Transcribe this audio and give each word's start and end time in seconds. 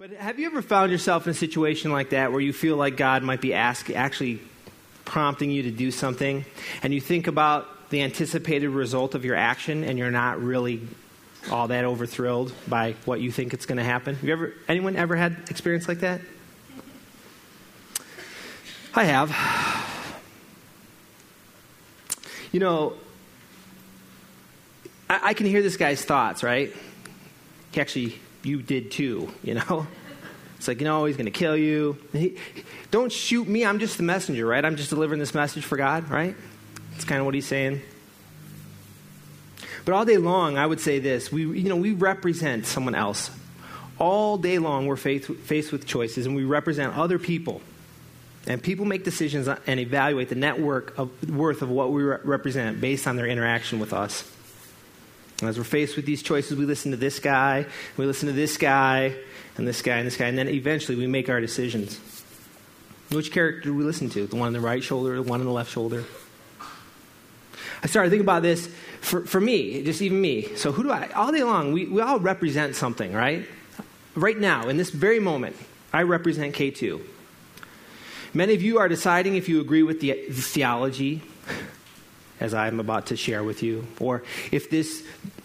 But 0.00 0.12
have 0.12 0.38
you 0.38 0.46
ever 0.46 0.62
found 0.62 0.90
yourself 0.90 1.26
in 1.26 1.32
a 1.32 1.34
situation 1.34 1.92
like 1.92 2.08
that 2.08 2.32
where 2.32 2.40
you 2.40 2.54
feel 2.54 2.74
like 2.74 2.96
God 2.96 3.22
might 3.22 3.42
be 3.42 3.52
ask, 3.52 3.90
actually 3.90 4.40
prompting 5.04 5.50
you 5.50 5.64
to 5.64 5.70
do 5.70 5.90
something, 5.90 6.46
and 6.82 6.94
you 6.94 7.02
think 7.02 7.26
about 7.26 7.90
the 7.90 8.00
anticipated 8.00 8.70
result 8.70 9.14
of 9.14 9.26
your 9.26 9.36
action, 9.36 9.84
and 9.84 9.98
you're 9.98 10.10
not 10.10 10.42
really 10.42 10.80
all 11.50 11.68
that 11.68 11.84
over 11.84 12.06
thrilled 12.06 12.50
by 12.66 12.94
what 13.04 13.20
you 13.20 13.30
think 13.30 13.52
it's 13.52 13.66
going 13.66 13.76
to 13.76 13.84
happen? 13.84 14.14
Have 14.14 14.24
you 14.24 14.32
ever, 14.32 14.54
anyone 14.68 14.96
ever 14.96 15.16
had 15.16 15.36
experience 15.50 15.86
like 15.86 16.00
that? 16.00 16.22
I 18.94 19.04
have. 19.04 19.28
You 22.52 22.60
know, 22.60 22.94
I, 25.10 25.20
I 25.24 25.34
can 25.34 25.44
hear 25.44 25.60
this 25.60 25.76
guy's 25.76 26.02
thoughts, 26.02 26.42
right? 26.42 26.74
He 27.72 27.82
actually, 27.82 28.18
you 28.42 28.62
did 28.62 28.90
too, 28.90 29.28
you 29.42 29.54
know? 29.54 29.86
It's 30.56 30.68
like, 30.68 30.78
you 30.78 30.84
know, 30.84 31.06
he's 31.06 31.16
going 31.16 31.24
to 31.24 31.30
kill 31.30 31.56
you. 31.56 31.96
He, 32.12 32.36
don't 32.90 33.10
shoot 33.10 33.48
me. 33.48 33.64
I'm 33.64 33.78
just 33.78 33.96
the 33.96 34.02
messenger, 34.02 34.44
right? 34.44 34.62
I'm 34.62 34.76
just 34.76 34.90
delivering 34.90 35.18
this 35.18 35.32
message 35.32 35.64
for 35.64 35.78
God, 35.78 36.10
right? 36.10 36.36
That's 36.92 37.04
kind 37.04 37.18
of 37.18 37.24
what 37.24 37.34
he's 37.34 37.46
saying. 37.46 37.80
But 39.86 39.94
all 39.94 40.04
day 40.04 40.18
long, 40.18 40.58
I 40.58 40.66
would 40.66 40.80
say 40.80 40.98
this: 40.98 41.32
we, 41.32 41.42
you 41.46 41.70
know, 41.70 41.76
we 41.76 41.92
represent 41.92 42.66
someone 42.66 42.94
else. 42.94 43.30
All 43.98 44.36
day 44.36 44.58
long, 44.58 44.86
we're 44.86 44.96
faced, 44.96 45.30
faced 45.30 45.72
with 45.72 45.86
choices, 45.86 46.26
and 46.26 46.36
we 46.36 46.44
represent 46.44 46.94
other 46.94 47.18
people. 47.18 47.62
And 48.46 48.62
people 48.62 48.84
make 48.84 49.04
decisions 49.04 49.48
and 49.48 49.80
evaluate 49.80 50.28
the 50.28 50.34
network 50.34 50.98
worth 51.26 51.62
of 51.62 51.70
what 51.70 51.90
we 51.90 52.02
re- 52.02 52.18
represent 52.22 52.80
based 52.80 53.06
on 53.06 53.16
their 53.16 53.26
interaction 53.26 53.78
with 53.78 53.94
us. 53.94 54.30
As 55.42 55.56
we're 55.56 55.64
faced 55.64 55.96
with 55.96 56.04
these 56.04 56.22
choices, 56.22 56.56
we 56.58 56.66
listen 56.66 56.90
to 56.90 56.96
this 56.96 57.18
guy, 57.18 57.66
we 57.96 58.04
listen 58.04 58.26
to 58.28 58.34
this 58.34 58.56
guy, 58.56 59.14
and 59.56 59.66
this 59.66 59.80
guy, 59.80 59.96
and 59.96 60.06
this 60.06 60.16
guy, 60.16 60.26
and 60.26 60.36
then 60.36 60.48
eventually 60.48 60.96
we 60.96 61.06
make 61.06 61.28
our 61.30 61.40
decisions. 61.40 61.98
Which 63.10 63.32
character 63.32 63.62
do 63.62 63.74
we 63.74 63.84
listen 63.84 64.10
to? 64.10 64.26
The 64.26 64.36
one 64.36 64.48
on 64.48 64.52
the 64.52 64.60
right 64.60 64.82
shoulder, 64.82 65.16
the 65.16 65.22
one 65.22 65.40
on 65.40 65.46
the 65.46 65.52
left 65.52 65.70
shoulder? 65.70 66.04
I 67.82 67.86
started 67.86 68.10
thinking 68.10 68.26
about 68.26 68.42
this 68.42 68.70
for, 69.00 69.24
for 69.24 69.40
me, 69.40 69.82
just 69.82 70.02
even 70.02 70.20
me. 70.20 70.54
So, 70.56 70.72
who 70.72 70.82
do 70.82 70.90
I, 70.90 71.08
all 71.14 71.32
day 71.32 71.42
long, 71.42 71.72
we, 71.72 71.86
we 71.86 72.02
all 72.02 72.20
represent 72.20 72.76
something, 72.76 73.12
right? 73.12 73.46
Right 74.14 74.38
now, 74.38 74.68
in 74.68 74.76
this 74.76 74.90
very 74.90 75.18
moment, 75.18 75.56
I 75.92 76.02
represent 76.02 76.54
K2. 76.54 77.00
Many 78.34 78.54
of 78.54 78.62
you 78.62 78.78
are 78.78 78.88
deciding 78.88 79.36
if 79.36 79.48
you 79.48 79.60
agree 79.60 79.82
with 79.82 80.00
the, 80.00 80.12
the 80.28 80.42
theology 80.42 81.22
as 82.38 82.54
I'm 82.54 82.80
about 82.80 83.06
to 83.06 83.16
share 83.16 83.42
with 83.42 83.62
you. 83.62 83.86
Or 83.98 84.22
if 84.50 84.70
this, 84.70 85.04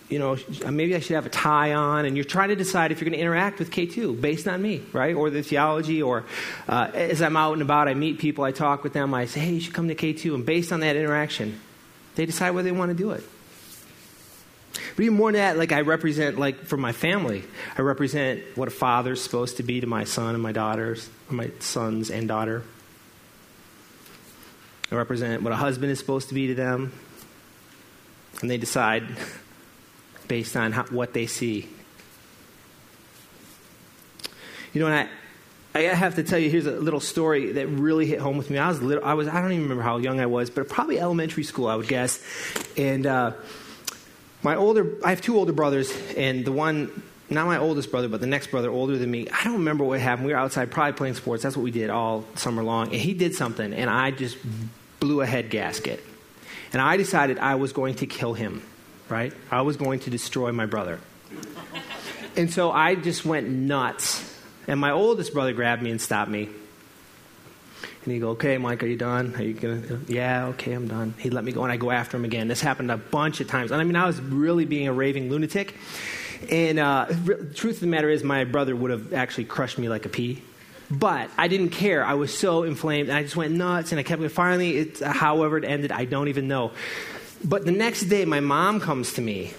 you 0.09 0.20
know, 0.20 0.38
maybe 0.70 0.95
I 0.95 1.00
should 1.00 1.16
have 1.16 1.25
a 1.25 1.30
tie 1.30 1.73
on, 1.73 2.06
and 2.06 2.16
you're 2.16 2.25
trying 2.25 2.50
to 2.50 2.56
decide 2.56 2.92
if 2.92 3.02
you're 3.02 3.09
going 3.09 3.17
to 3.17 3.22
interact 3.22 3.58
with 3.58 3.72
K2 3.72 4.22
based 4.22 4.47
on 4.47 4.62
me, 4.62 4.84
right? 4.94 5.16
Or 5.16 5.30
the 5.30 5.42
theology, 5.42 6.02
or 6.02 6.25
uh, 6.67 6.92
as 6.94 7.22
I'm 7.22 7.36
out 7.36 7.53
and 7.53 7.62
about, 7.62 7.88
I 7.88 7.95
meet 7.95 8.20
people, 8.20 8.44
I 8.44 8.52
talk 8.52 8.84
with 8.84 8.94
them, 8.94 9.14
I 9.14 9.25
say, 9.25 9.39
hey, 9.39 9.53
you 9.53 9.59
should 9.59 9.73
come 9.73 9.88
to 9.88 9.95
K2. 9.95 10.36
And 10.36 10.45
based 10.45 10.72
on 10.72 10.81
that 10.81 10.95
interaction, 10.95 11.59
they 12.16 12.25
decide 12.25 12.52
whether 12.52 12.70
they 12.70 12.78
want 12.78 12.92
to 12.92 12.97
do 12.97 13.12
it. 13.12 13.23
But 14.95 15.03
even 15.03 15.17
more 15.17 15.31
than 15.31 15.39
that, 15.39 15.58
like 15.58 15.72
I 15.72 15.81
represent, 15.81 16.38
like 16.38 16.66
for 16.66 16.78
my 16.78 16.92
family, 16.92 17.44
I 17.78 17.81
represent 17.81 18.44
what 18.56 18.67
a 18.67 18.72
father's 18.72 19.22
supposed 19.22 19.58
to 19.58 19.64
be 19.64 19.81
to 19.81 19.88
my 19.88 20.03
son 20.03 20.36
and 20.36 20.44
my 20.44 20.52
daughters, 20.52 21.09
my 21.30 21.52
sons 21.59 22.12
and 22.12 22.28
daughter. 22.28 22.64
I 24.92 24.95
represent 24.95 25.42
what 25.42 25.52
a 25.52 25.56
husband 25.56 25.92
is 25.92 26.00
supposed 26.00 26.30
to 26.30 26.36
be 26.36 26.47
to 26.47 26.56
them. 26.56 26.94
And 28.42 28.50
they 28.50 28.58
decide 28.58 29.08
based 30.28 30.56
on 30.56 30.72
how, 30.72 30.84
what 30.86 31.14
they 31.14 31.28
see. 31.28 31.68
You 34.73 34.81
know, 34.81 34.88
and 34.88 35.09
I, 35.73 35.80
I 35.90 35.94
have 35.94 36.16
to 36.16 36.23
tell 36.23 36.40
you, 36.40 36.50
here's 36.50 36.66
a 36.66 36.72
little 36.72 37.00
story 37.00 37.54
that 37.54 37.68
really 37.68 38.06
hit 38.06 38.20
home 38.20 38.38
with 38.38 38.50
me. 38.50 38.58
I 38.58 38.68
was 38.68 38.81
little, 38.81 39.03
I 39.03 39.14
was, 39.14 39.28
I 39.28 39.42
don't 39.42 39.52
even 39.52 39.64
remember 39.64 39.84
how 39.84 39.98
young 39.98 40.20
I 40.20 40.26
was, 40.26 40.50
but 40.50 40.68
probably 40.70 41.00
elementary 41.00 41.44
school, 41.44 41.68
I 41.68 41.76
would 41.76 41.88
guess. 41.88 42.22
And 42.78 43.06
uh, 43.06 43.31
my 44.44 44.56
older, 44.56 44.97
I 45.03 45.09
have 45.09 45.22
two 45.22 45.38
older 45.38 45.53
brothers, 45.53 45.91
and 46.16 46.46
the 46.46 46.52
one, 46.52 47.03
not 47.30 47.47
my 47.47 47.58
oldest 47.58 47.91
brother, 47.91 48.08
but 48.08 48.22
the 48.22 48.28
next 48.28 48.52
brother 48.52 48.69
older 48.69 48.97
than 48.97 49.09
me, 49.09 49.28
I 49.30 49.44
don't 49.44 49.53
remember 49.53 49.84
what 49.84 50.00
happened. 50.00 50.28
We 50.28 50.34
were 50.34 50.40
outside 50.40 50.72
probably 50.72 50.94
playing 50.94 51.16
sports. 51.16 51.44
That's 51.44 51.58
what 51.58 51.64
we 51.64 51.72
did 51.72 51.90
all 51.90 52.25
summer 52.35 52.64
long. 52.64 52.88
And 52.88 52.96
he 53.02 53.14
did 53.14 53.34
something, 53.34 53.74
and 53.74 53.90
I 53.90 54.12
just 54.12 54.38
blew 55.00 55.22
a 55.22 55.25
head 55.25 55.50
gasket. 55.50 56.03
And 56.72 56.81
I 56.81 56.97
decided 56.97 57.40
I 57.40 57.56
was 57.56 57.74
going 57.74 57.96
to 57.96 58.06
kill 58.06 58.34
him, 58.34 58.62
right? 59.09 59.33
I 59.51 59.61
was 59.61 59.77
going 59.77 59.99
to 60.01 60.09
destroy 60.09 60.51
my 60.51 60.66
brother. 60.66 60.99
and 62.35 62.51
so 62.51 62.71
I 62.71 62.95
just 62.95 63.25
went 63.25 63.47
nuts. 63.47 64.33
And 64.67 64.79
my 64.79 64.91
oldest 64.91 65.33
brother 65.33 65.53
grabbed 65.53 65.81
me 65.81 65.91
and 65.91 66.01
stopped 66.01 66.29
me. 66.29 66.49
And 68.03 68.13
he'd 68.13 68.19
go, 68.19 68.29
Okay, 68.29 68.57
Mike, 68.57 68.83
are 68.83 68.88
you 68.88 68.97
done? 68.97 69.35
Are 69.35 69.43
you 69.43 69.53
to? 69.55 70.01
Yeah, 70.07 70.47
okay, 70.47 70.73
I'm 70.73 70.88
done. 70.88 71.13
He'd 71.17 71.33
let 71.33 71.43
me 71.43 71.51
go, 71.51 71.63
and 71.63 71.71
I 71.71 71.77
go 71.77 71.91
after 71.91 72.17
him 72.17 72.25
again. 72.25 72.47
This 72.47 72.61
happened 72.61 72.91
a 72.91 72.97
bunch 72.97 73.41
of 73.41 73.47
times. 73.47 73.71
And 73.71 73.81
I 73.81 73.83
mean, 73.83 73.95
I 73.95 74.05
was 74.05 74.21
really 74.21 74.66
being 74.66 74.88
a 74.88 74.93
raving 74.93 75.29
lunatic. 75.29 75.75
And 76.49 76.79
uh, 76.79 77.07
the 77.09 77.51
truth 77.53 77.75
of 77.75 77.81
the 77.81 77.87
matter 77.87 78.09
is, 78.09 78.23
my 78.23 78.43
brother 78.43 78.75
would 78.75 78.91
have 78.91 79.13
actually 79.13 79.45
crushed 79.45 79.79
me 79.79 79.89
like 79.89 80.05
a 80.05 80.09
pea. 80.09 80.41
But 80.91 81.31
I 81.37 81.47
didn't 81.47 81.69
care. 81.69 82.05
I 82.05 82.13
was 82.13 82.35
so 82.37 82.61
inflamed, 82.63 83.09
and 83.09 83.17
I 83.17 83.23
just 83.23 83.35
went 83.35 83.53
nuts, 83.53 83.91
and 83.91 83.99
I 83.99 84.03
kept. 84.03 84.22
Finally, 84.31 84.77
it, 84.77 84.99
however 84.99 85.57
it 85.57 85.63
ended, 85.63 85.91
I 85.91 86.05
don't 86.05 86.27
even 86.27 86.47
know. 86.47 86.73
But 87.45 87.66
the 87.66 87.72
next 87.72 88.06
day, 88.06 88.25
my 88.25 88.39
mom 88.39 88.79
comes 88.79 89.13
to 89.13 89.22
me, 89.22 89.53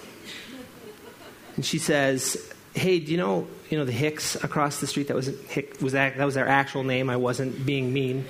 and 1.54 1.64
she 1.64 1.78
says, 1.78 2.52
"Hey, 2.74 2.98
do 2.98 3.12
you 3.12 3.19
know, 3.19 3.47
you 3.70 3.78
know 3.78 3.84
the 3.84 3.92
Hicks 3.92 4.34
across 4.42 4.80
the 4.80 4.86
street? 4.86 5.08
That 5.08 5.16
was 5.16 5.28
Hick, 5.48 5.80
was 5.80 5.92
that, 5.92 6.16
that 6.16 6.25
was 6.25 6.34
their 6.34 6.48
actual 6.48 6.82
name. 6.82 7.08
I 7.08 7.16
wasn't 7.16 7.64
being 7.64 7.92
mean. 7.92 8.26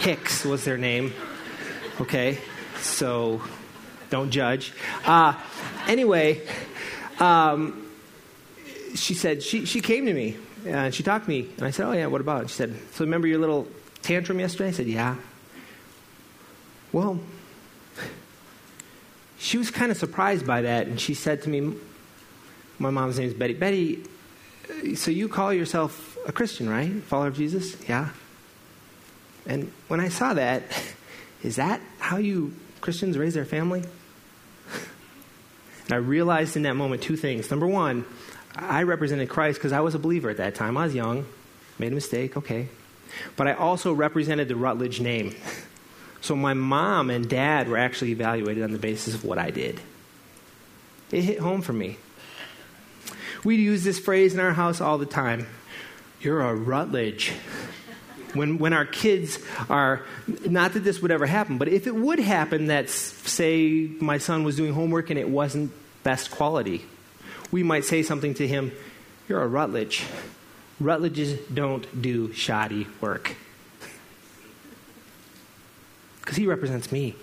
Hicks 0.00 0.44
was 0.44 0.64
their 0.64 0.76
name. 0.76 1.14
Okay, 2.00 2.38
so 2.78 3.40
don't 4.10 4.30
judge. 4.30 4.72
Uh, 5.04 5.34
anyway." 5.86 6.46
Um, 7.18 7.86
she 8.94 9.14
said 9.14 9.42
she, 9.42 9.64
she 9.64 9.80
came 9.80 10.04
to 10.04 10.12
me 10.12 10.36
and 10.66 10.94
she 10.94 11.02
talked 11.02 11.26
to 11.26 11.30
me, 11.30 11.48
and 11.56 11.66
I 11.66 11.70
said, 11.70 11.86
Oh, 11.86 11.92
yeah, 11.92 12.06
what 12.06 12.20
about? 12.20 12.40
And 12.42 12.50
She 12.50 12.56
said, 12.56 12.74
So 12.92 13.04
remember 13.04 13.26
your 13.26 13.38
little 13.38 13.68
tantrum 14.02 14.40
yesterday? 14.40 14.68
I 14.68 14.72
said, 14.72 14.86
Yeah. 14.86 15.16
Well, 16.92 17.20
she 19.38 19.58
was 19.58 19.70
kind 19.70 19.90
of 19.90 19.96
surprised 19.96 20.46
by 20.46 20.62
that, 20.62 20.86
and 20.86 21.00
she 21.00 21.14
said 21.14 21.42
to 21.42 21.48
me, 21.48 21.74
My 22.78 22.90
mom's 22.90 23.18
name 23.18 23.28
is 23.28 23.34
Betty. 23.34 23.54
Betty, 23.54 24.02
uh, 24.70 24.94
so 24.94 25.10
you 25.10 25.28
call 25.28 25.52
yourself 25.52 26.16
a 26.26 26.32
Christian, 26.32 26.68
right? 26.68 26.92
Follower 27.04 27.28
of 27.28 27.36
Jesus? 27.36 27.76
Yeah. 27.88 28.10
And 29.46 29.72
when 29.88 30.00
I 30.00 30.08
saw 30.08 30.34
that, 30.34 30.62
is 31.42 31.56
that 31.56 31.80
how 31.98 32.16
you 32.16 32.54
Christians 32.80 33.18
raise 33.18 33.34
their 33.34 33.44
family? 33.44 33.84
And 35.84 35.94
I 35.94 35.98
realized 35.98 36.56
in 36.56 36.62
that 36.62 36.74
moment 36.74 37.00
two 37.00 37.16
things. 37.16 37.48
Number 37.48 37.68
one, 37.68 38.04
I 38.56 38.82
represented 38.82 39.28
Christ 39.28 39.60
because 39.60 39.70
I 39.70 39.78
was 39.82 39.94
a 39.94 40.00
believer 40.00 40.28
at 40.28 40.38
that 40.38 40.56
time. 40.56 40.76
I 40.76 40.86
was 40.86 40.96
young, 40.96 41.26
made 41.78 41.92
a 41.92 41.94
mistake, 41.94 42.36
okay. 42.36 42.68
But 43.36 43.46
I 43.46 43.52
also 43.52 43.92
represented 43.92 44.48
the 44.48 44.56
Rutledge 44.56 45.00
name. 45.00 45.36
So 46.26 46.34
my 46.34 46.54
mom 46.54 47.08
and 47.08 47.28
dad 47.28 47.68
were 47.68 47.76
actually 47.76 48.10
evaluated 48.10 48.64
on 48.64 48.72
the 48.72 48.80
basis 48.80 49.14
of 49.14 49.24
what 49.24 49.38
I 49.38 49.52
did. 49.52 49.80
It 51.12 51.22
hit 51.22 51.38
home 51.38 51.62
for 51.62 51.72
me. 51.72 51.98
We 53.44 53.54
use 53.54 53.84
this 53.84 54.00
phrase 54.00 54.34
in 54.34 54.40
our 54.40 54.50
house 54.50 54.80
all 54.80 54.98
the 54.98 55.06
time 55.06 55.46
You're 56.20 56.40
a 56.40 56.52
Rutledge. 56.52 57.32
When, 58.34 58.58
when 58.58 58.72
our 58.72 58.84
kids 58.84 59.38
are, 59.70 60.02
not 60.44 60.72
that 60.72 60.80
this 60.80 61.00
would 61.00 61.12
ever 61.12 61.26
happen, 61.26 61.58
but 61.58 61.68
if 61.68 61.86
it 61.86 61.94
would 61.94 62.18
happen 62.18 62.66
that, 62.66 62.90
say, 62.90 63.88
my 64.00 64.18
son 64.18 64.42
was 64.42 64.56
doing 64.56 64.72
homework 64.72 65.10
and 65.10 65.20
it 65.20 65.28
wasn't 65.28 65.70
best 66.02 66.32
quality, 66.32 66.84
we 67.52 67.62
might 67.62 67.84
say 67.84 68.02
something 68.02 68.34
to 68.34 68.48
him 68.48 68.72
You're 69.28 69.42
a 69.42 69.46
Rutledge. 69.46 70.02
Rutledges 70.80 71.38
don't 71.54 72.02
do 72.02 72.32
shoddy 72.32 72.88
work. 73.00 73.36
Because 76.26 76.36
he 76.36 76.46
represents 76.48 76.90
me, 76.90 77.14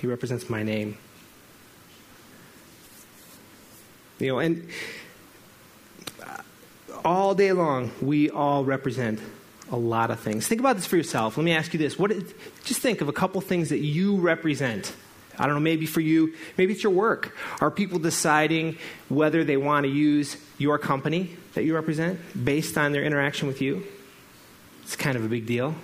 he 0.00 0.08
represents 0.08 0.50
my 0.50 0.64
name. 0.64 0.98
You 4.18 4.26
know, 4.26 4.38
and 4.40 4.68
uh, 6.20 6.42
all 7.04 7.36
day 7.36 7.52
long, 7.52 7.92
we 8.02 8.28
all 8.28 8.64
represent 8.64 9.20
a 9.70 9.76
lot 9.76 10.10
of 10.10 10.18
things. 10.18 10.48
Think 10.48 10.60
about 10.60 10.74
this 10.74 10.86
for 10.86 10.96
yourself. 10.96 11.36
Let 11.36 11.44
me 11.44 11.52
ask 11.52 11.72
you 11.72 11.78
this. 11.78 11.96
What, 11.96 12.10
just 12.64 12.80
think 12.80 13.00
of 13.00 13.08
a 13.08 13.12
couple 13.12 13.40
things 13.40 13.68
that 13.68 13.78
you 13.78 14.16
represent 14.16 14.92
I 15.40 15.46
don't 15.46 15.54
know, 15.54 15.60
maybe 15.60 15.86
for 15.86 16.00
you, 16.00 16.34
maybe 16.56 16.72
it's 16.72 16.82
your 16.82 16.90
work. 16.92 17.32
Are 17.60 17.70
people 17.70 18.00
deciding 18.00 18.76
whether 19.08 19.44
they 19.44 19.56
want 19.56 19.84
to 19.84 19.88
use 19.88 20.36
your 20.58 20.78
company 20.78 21.36
that 21.54 21.62
you 21.62 21.76
represent 21.76 22.18
based 22.44 22.76
on 22.76 22.90
their 22.90 23.04
interaction 23.04 23.46
with 23.46 23.62
you? 23.62 23.84
It's 24.82 24.96
kind 24.96 25.16
of 25.16 25.24
a 25.24 25.28
big 25.28 25.46
deal. 25.46 25.76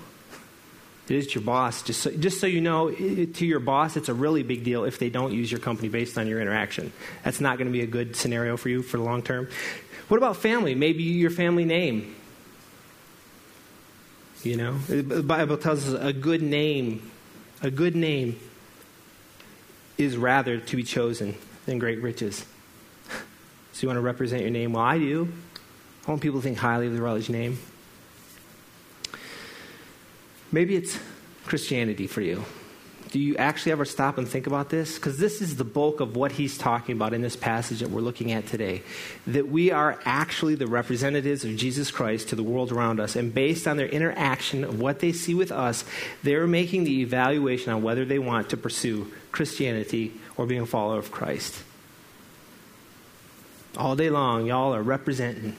It 1.08 1.16
is 1.16 1.34
your 1.34 1.44
boss. 1.44 1.82
Just 1.82 2.00
so, 2.00 2.10
just 2.10 2.40
so 2.40 2.46
you 2.46 2.62
know, 2.62 2.88
it, 2.88 3.34
to 3.36 3.46
your 3.46 3.60
boss, 3.60 3.96
it's 3.96 4.08
a 4.08 4.14
really 4.14 4.42
big 4.42 4.64
deal 4.64 4.84
if 4.84 4.98
they 4.98 5.10
don't 5.10 5.32
use 5.32 5.50
your 5.50 5.60
company 5.60 5.88
based 5.88 6.16
on 6.16 6.26
your 6.26 6.40
interaction. 6.40 6.92
That's 7.24 7.40
not 7.40 7.58
going 7.58 7.66
to 7.66 7.72
be 7.72 7.82
a 7.82 7.86
good 7.86 8.16
scenario 8.16 8.56
for 8.56 8.70
you 8.70 8.82
for 8.82 8.96
the 8.96 9.02
long 9.02 9.22
term. 9.22 9.48
What 10.08 10.16
about 10.16 10.36
family? 10.36 10.74
Maybe 10.74 11.02
your 11.02 11.30
family 11.30 11.64
name. 11.64 12.16
You 14.42 14.56
know, 14.56 14.78
the 14.88 15.22
Bible 15.22 15.56
tells 15.56 15.88
us 15.88 15.98
a 15.98 16.12
good 16.12 16.42
name, 16.42 17.10
a 17.62 17.70
good 17.70 17.96
name 17.96 18.38
is 19.96 20.16
rather 20.16 20.58
to 20.58 20.76
be 20.76 20.82
chosen 20.82 21.34
than 21.66 21.78
great 21.78 22.00
riches. 22.02 22.44
So 23.72 23.82
you 23.82 23.88
want 23.88 23.96
to 23.96 24.02
represent 24.02 24.42
your 24.42 24.52
name? 24.52 24.74
Well, 24.74 24.84
I 24.84 24.98
do. 24.98 25.32
I 26.06 26.10
want 26.12 26.22
people 26.22 26.38
to 26.38 26.44
think 26.44 26.58
highly 26.58 26.86
of 26.86 26.92
the 26.92 27.02
Rutledge 27.02 27.28
name. 27.28 27.58
Maybe 30.54 30.76
it's 30.76 31.00
Christianity 31.46 32.06
for 32.06 32.20
you. 32.20 32.44
Do 33.10 33.18
you 33.18 33.36
actually 33.38 33.72
ever 33.72 33.84
stop 33.84 34.18
and 34.18 34.28
think 34.28 34.46
about 34.46 34.70
this? 34.70 34.94
Because 34.94 35.18
this 35.18 35.42
is 35.42 35.56
the 35.56 35.64
bulk 35.64 35.98
of 35.98 36.14
what 36.14 36.30
he's 36.30 36.56
talking 36.56 36.94
about 36.94 37.12
in 37.12 37.22
this 37.22 37.34
passage 37.34 37.80
that 37.80 37.90
we're 37.90 38.02
looking 38.02 38.30
at 38.30 38.46
today. 38.46 38.82
That 39.26 39.48
we 39.48 39.72
are 39.72 39.98
actually 40.04 40.54
the 40.54 40.68
representatives 40.68 41.44
of 41.44 41.56
Jesus 41.56 41.90
Christ 41.90 42.28
to 42.28 42.36
the 42.36 42.44
world 42.44 42.70
around 42.70 43.00
us. 43.00 43.16
And 43.16 43.34
based 43.34 43.66
on 43.66 43.78
their 43.78 43.88
interaction 43.88 44.62
of 44.62 44.78
what 44.78 45.00
they 45.00 45.10
see 45.10 45.34
with 45.34 45.50
us, 45.50 45.84
they're 46.22 46.46
making 46.46 46.84
the 46.84 47.00
evaluation 47.00 47.72
on 47.72 47.82
whether 47.82 48.04
they 48.04 48.20
want 48.20 48.48
to 48.50 48.56
pursue 48.56 49.12
Christianity 49.32 50.12
or 50.36 50.46
being 50.46 50.60
a 50.60 50.66
follower 50.66 51.00
of 51.00 51.10
Christ. 51.10 51.64
All 53.76 53.96
day 53.96 54.08
long, 54.08 54.46
y'all 54.46 54.72
are 54.72 54.84
representing 54.84 55.56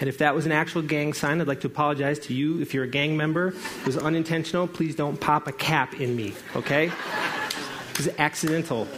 and 0.00 0.08
if 0.08 0.18
that 0.18 0.34
was 0.34 0.46
an 0.46 0.52
actual 0.52 0.80
gang 0.80 1.12
sign, 1.12 1.40
I'd 1.42 1.46
like 1.46 1.60
to 1.60 1.66
apologize 1.66 2.18
to 2.20 2.34
you. 2.34 2.60
If 2.60 2.72
you're 2.72 2.84
a 2.84 2.88
gang 2.88 3.18
member, 3.18 3.48
it 3.48 3.86
was 3.86 3.98
unintentional. 3.98 4.66
Please 4.66 4.96
don't 4.96 5.20
pop 5.20 5.46
a 5.46 5.52
cap 5.52 6.00
in 6.00 6.16
me, 6.16 6.32
okay? 6.56 6.86
It 6.86 7.98
was 7.98 8.08
accidental. 8.18 8.88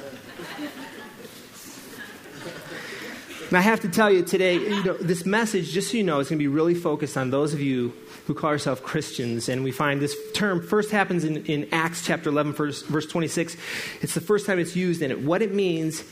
And 3.48 3.58
I 3.58 3.60
have 3.60 3.80
to 3.80 3.88
tell 3.88 4.10
you 4.10 4.22
today, 4.22 4.54
you 4.54 4.82
know, 4.84 4.96
this 4.96 5.26
message, 5.26 5.72
just 5.72 5.90
so 5.90 5.96
you 5.96 6.04
know, 6.04 6.20
is 6.20 6.28
going 6.28 6.38
to 6.38 6.42
be 6.42 6.48
really 6.48 6.74
focused 6.74 7.18
on 7.18 7.30
those 7.30 7.52
of 7.52 7.60
you 7.60 7.92
who 8.26 8.34
call 8.34 8.50
yourselves 8.50 8.80
Christians. 8.80 9.48
And 9.48 9.64
we 9.64 9.72
find 9.72 10.00
this 10.00 10.16
term 10.32 10.62
first 10.62 10.90
happens 10.90 11.24
in, 11.24 11.44
in 11.46 11.68
Acts 11.72 12.06
chapter 12.06 12.30
11, 12.30 12.52
verse, 12.52 12.82
verse 12.82 13.06
26. 13.06 13.56
It's 14.00 14.14
the 14.14 14.20
first 14.20 14.46
time 14.46 14.60
it's 14.60 14.76
used 14.76 15.02
in 15.02 15.10
it. 15.10 15.20
What 15.20 15.42
it 15.42 15.52
means 15.52 16.04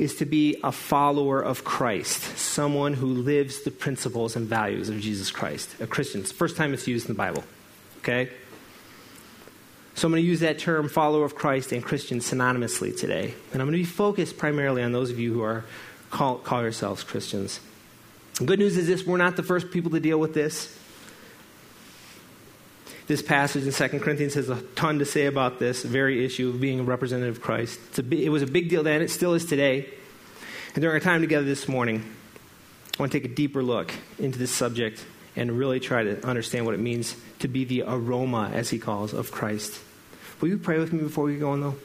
is 0.00 0.16
to 0.16 0.24
be 0.24 0.56
a 0.64 0.72
follower 0.72 1.42
of 1.42 1.62
Christ, 1.62 2.38
someone 2.38 2.94
who 2.94 3.06
lives 3.06 3.64
the 3.64 3.70
principles 3.70 4.34
and 4.34 4.48
values 4.48 4.88
of 4.88 4.98
Jesus 4.98 5.30
Christ, 5.30 5.78
a 5.78 5.86
Christian. 5.86 6.22
It's 6.22 6.30
the 6.30 6.36
first 6.36 6.56
time 6.56 6.72
it's 6.72 6.88
used 6.88 7.06
in 7.06 7.14
the 7.14 7.18
Bible. 7.18 7.44
Okay? 7.98 8.30
So 9.94 10.08
I'm 10.08 10.12
going 10.12 10.22
to 10.22 10.26
use 10.26 10.40
that 10.40 10.58
term, 10.58 10.88
follower 10.88 11.26
of 11.26 11.34
Christ 11.34 11.72
and 11.72 11.84
Christian, 11.84 12.20
synonymously 12.20 12.98
today. 12.98 13.34
And 13.52 13.60
I'm 13.60 13.68
going 13.68 13.72
to 13.72 13.78
be 13.78 13.84
focused 13.84 14.38
primarily 14.38 14.82
on 14.82 14.92
those 14.92 15.10
of 15.10 15.18
you 15.18 15.34
who 15.34 15.42
are 15.42 15.66
call, 16.10 16.38
call 16.38 16.62
yourselves 16.62 17.04
Christians. 17.04 17.60
The 18.38 18.46
good 18.46 18.58
news 18.58 18.78
is 18.78 18.86
this 18.86 19.04
we're 19.04 19.18
not 19.18 19.36
the 19.36 19.42
first 19.42 19.70
people 19.70 19.90
to 19.90 20.00
deal 20.00 20.18
with 20.18 20.32
this. 20.32 20.79
This 23.10 23.22
passage 23.22 23.66
in 23.66 23.72
2 23.72 23.98
Corinthians 23.98 24.34
has 24.34 24.50
a 24.50 24.62
ton 24.76 25.00
to 25.00 25.04
say 25.04 25.26
about 25.26 25.58
this 25.58 25.82
very 25.82 26.24
issue 26.24 26.50
of 26.50 26.60
being 26.60 26.78
a 26.78 26.84
representative 26.84 27.38
of 27.38 27.42
Christ. 27.42 27.80
it 27.98 28.28
was 28.28 28.42
a 28.42 28.46
big 28.46 28.68
deal 28.68 28.84
then, 28.84 29.02
it 29.02 29.10
still 29.10 29.34
is 29.34 29.44
today. 29.44 29.92
And 30.76 30.82
during 30.82 30.94
our 30.94 31.00
time 31.00 31.20
together 31.20 31.44
this 31.44 31.66
morning, 31.66 32.04
I 32.96 33.02
want 33.02 33.10
to 33.10 33.18
take 33.18 33.28
a 33.28 33.34
deeper 33.34 33.64
look 33.64 33.92
into 34.20 34.38
this 34.38 34.52
subject 34.52 35.04
and 35.34 35.50
really 35.50 35.80
try 35.80 36.04
to 36.04 36.24
understand 36.24 36.66
what 36.66 36.76
it 36.76 36.80
means 36.80 37.16
to 37.40 37.48
be 37.48 37.64
the 37.64 37.82
aroma, 37.84 38.48
as 38.54 38.70
he 38.70 38.78
calls, 38.78 39.12
of 39.12 39.32
Christ. 39.32 39.80
Will 40.40 40.50
you 40.50 40.58
pray 40.58 40.78
with 40.78 40.92
me 40.92 41.02
before 41.02 41.24
we 41.24 41.36
go 41.36 41.50
on, 41.50 41.62
though? 41.62 41.76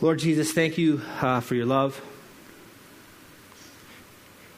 Lord 0.00 0.18
Jesus, 0.18 0.50
thank 0.50 0.78
you 0.78 1.02
uh, 1.20 1.40
for 1.40 1.56
your 1.56 1.66
love 1.66 2.00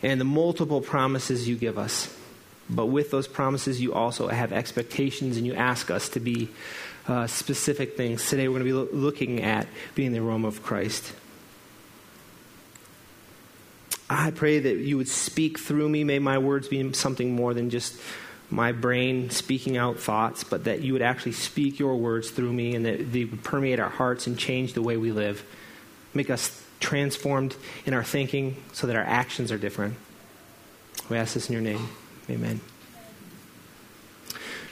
and 0.05 0.21
the 0.21 0.25
multiple 0.25 0.81
promises 0.81 1.49
you 1.49 1.57
give 1.57 1.79
us. 1.79 2.17
But 2.75 2.87
with 2.87 3.11
those 3.11 3.29
promises, 3.29 3.81
you 3.81 3.93
also 3.93 4.29
have 4.29 4.53
expectations 4.53 5.37
and 5.37 5.47
you 5.47 5.55
ask 5.55 5.91
us 5.91 6.09
to 6.11 6.21
be 6.21 6.49
uh, 7.07 7.27
specific 7.27 7.97
things. 7.97 8.29
Today, 8.29 8.49
we're 8.49 8.59
going 8.59 8.67
to 8.67 8.73
be 8.73 8.73
lo- 8.73 8.89
looking 8.93 9.43
at 9.43 9.67
being 9.95 10.13
the 10.13 10.21
aroma 10.21 10.49
of 10.49 10.63
Christ. 10.63 11.13
I 14.09 14.31
pray 14.31 14.59
that 14.59 14.77
you 14.77 14.97
would 14.99 15.09
speak 15.09 15.59
through 15.59 15.89
me. 15.89 16.05
May 16.05 16.19
my 16.19 16.39
words 16.39 16.69
be 16.69 16.93
something 16.93 17.35
more 17.35 17.55
than 17.55 17.71
just 17.71 17.99
my 18.51 18.73
brain 18.73 19.31
speaking 19.31 19.77
out 19.79 19.99
thoughts, 19.99 20.45
but 20.45 20.65
that 20.65 20.83
you 20.83 20.93
would 20.93 21.03
actually 21.03 21.33
speak 21.33 21.79
your 21.79 21.97
words 21.97 22.31
through 22.31 22.53
me 22.53 22.75
and 22.75 22.85
that 22.85 23.11
they 23.13 23.25
would 23.25 23.43
permeate 23.43 23.81
our 23.81 23.89
hearts 23.89 24.27
and 24.27 24.39
change 24.39 24.75
the 24.75 24.83
way 24.83 24.97
we 24.99 25.11
live. 25.11 25.43
Make 26.13 26.29
us 26.29 26.63
transformed 26.79 27.57
in 27.87 27.95
our 27.95 28.05
thinking 28.05 28.63
so 28.73 28.87
that 28.87 28.97
our 28.97 29.05
actions 29.05 29.51
are 29.51 29.59
different. 29.59 29.95
We 31.09 31.17
ask 31.17 31.35
this 31.35 31.49
in 31.49 31.55
your 31.55 31.63
name. 31.63 31.89
Amen. 32.33 32.61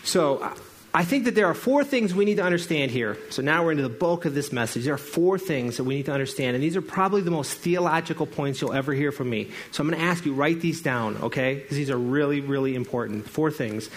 So, 0.02 0.54
I 0.92 1.04
think 1.04 1.24
that 1.26 1.36
there 1.36 1.46
are 1.46 1.54
four 1.54 1.84
things 1.84 2.14
we 2.14 2.24
need 2.24 2.36
to 2.36 2.42
understand 2.42 2.90
here. 2.90 3.16
So 3.30 3.42
now 3.42 3.64
we're 3.64 3.70
into 3.70 3.84
the 3.84 3.88
bulk 3.88 4.24
of 4.24 4.34
this 4.34 4.52
message. 4.52 4.84
There 4.84 4.94
are 4.94 4.98
four 4.98 5.38
things 5.38 5.76
that 5.76 5.84
we 5.84 5.94
need 5.94 6.06
to 6.06 6.12
understand, 6.12 6.56
and 6.56 6.64
these 6.64 6.74
are 6.74 6.82
probably 6.82 7.20
the 7.20 7.30
most 7.30 7.52
theological 7.52 8.26
points 8.26 8.60
you'll 8.60 8.72
ever 8.72 8.92
hear 8.92 9.12
from 9.12 9.30
me. 9.30 9.50
So 9.70 9.82
I'm 9.82 9.88
going 9.88 10.00
to 10.00 10.04
ask 10.04 10.26
you, 10.26 10.34
write 10.34 10.60
these 10.60 10.82
down, 10.82 11.16
okay? 11.18 11.54
Because 11.54 11.76
these 11.76 11.90
are 11.90 11.98
really, 11.98 12.40
really 12.40 12.74
important. 12.74 13.28
Four 13.28 13.52
things. 13.52 13.88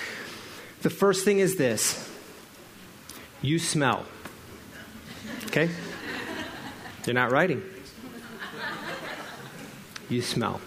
The 0.84 0.92
first 0.92 1.26
thing 1.26 1.40
is 1.40 1.56
this 1.56 2.10
you 3.42 3.58
smell. 3.58 4.06
Okay? 5.48 5.70
You're 7.08 7.16
not 7.16 7.32
writing. 7.32 7.64
You 10.10 10.22
smell. 10.22 10.62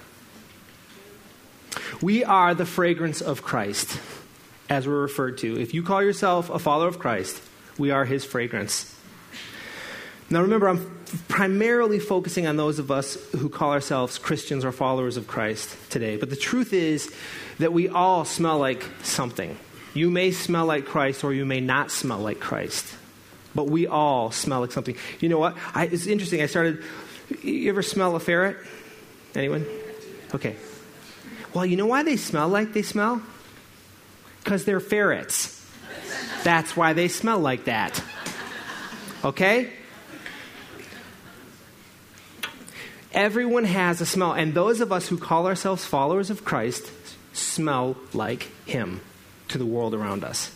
We 2.02 2.24
are 2.24 2.54
the 2.54 2.66
fragrance 2.66 3.22
of 3.22 3.42
Christ, 3.42 3.98
as 4.68 4.86
we're 4.86 5.00
referred 5.00 5.38
to. 5.38 5.58
If 5.58 5.72
you 5.72 5.82
call 5.82 6.02
yourself 6.02 6.50
a 6.50 6.58
follower 6.58 6.88
of 6.88 6.98
Christ, 6.98 7.40
we 7.78 7.90
are 7.90 8.04
his 8.04 8.24
fragrance. 8.24 8.94
Now, 10.28 10.42
remember, 10.42 10.68
I'm 10.68 10.98
primarily 11.28 11.98
focusing 11.98 12.46
on 12.46 12.56
those 12.56 12.78
of 12.78 12.90
us 12.90 13.14
who 13.32 13.48
call 13.48 13.72
ourselves 13.72 14.18
Christians 14.18 14.64
or 14.64 14.72
followers 14.72 15.16
of 15.16 15.26
Christ 15.26 15.74
today. 15.88 16.16
But 16.16 16.28
the 16.28 16.36
truth 16.36 16.74
is 16.74 17.10
that 17.58 17.72
we 17.72 17.88
all 17.88 18.24
smell 18.24 18.58
like 18.58 18.84
something. 19.02 19.56
You 19.94 20.10
may 20.10 20.32
smell 20.32 20.66
like 20.66 20.84
Christ 20.84 21.24
or 21.24 21.32
you 21.32 21.46
may 21.46 21.60
not 21.60 21.90
smell 21.90 22.18
like 22.18 22.40
Christ. 22.40 22.94
But 23.54 23.70
we 23.70 23.86
all 23.86 24.32
smell 24.32 24.60
like 24.60 24.72
something. 24.72 24.96
You 25.20 25.30
know 25.30 25.38
what? 25.38 25.56
I, 25.74 25.86
it's 25.86 26.06
interesting. 26.06 26.42
I 26.42 26.46
started. 26.46 26.82
You 27.42 27.70
ever 27.70 27.82
smell 27.82 28.16
a 28.16 28.20
ferret? 28.20 28.58
Anyone? 29.34 29.64
Okay. 30.34 30.56
Well, 31.54 31.66
you 31.66 31.76
know 31.76 31.86
why 31.86 32.02
they 32.02 32.16
smell 32.16 32.48
like 32.48 32.72
they 32.72 32.82
smell? 32.82 33.22
Because 34.42 34.64
they're 34.64 34.80
ferrets. 34.80 35.52
That's 36.44 36.76
why 36.76 36.92
they 36.92 37.08
smell 37.08 37.40
like 37.40 37.64
that. 37.64 38.02
Okay? 39.24 39.72
Everyone 43.12 43.64
has 43.64 44.00
a 44.00 44.06
smell, 44.06 44.32
and 44.32 44.52
those 44.52 44.80
of 44.80 44.92
us 44.92 45.08
who 45.08 45.16
call 45.16 45.46
ourselves 45.46 45.84
followers 45.84 46.30
of 46.30 46.44
Christ 46.44 46.92
smell 47.32 47.96
like 48.12 48.50
Him 48.66 49.00
to 49.48 49.58
the 49.58 49.66
world 49.66 49.94
around 49.94 50.22
us. 50.22 50.50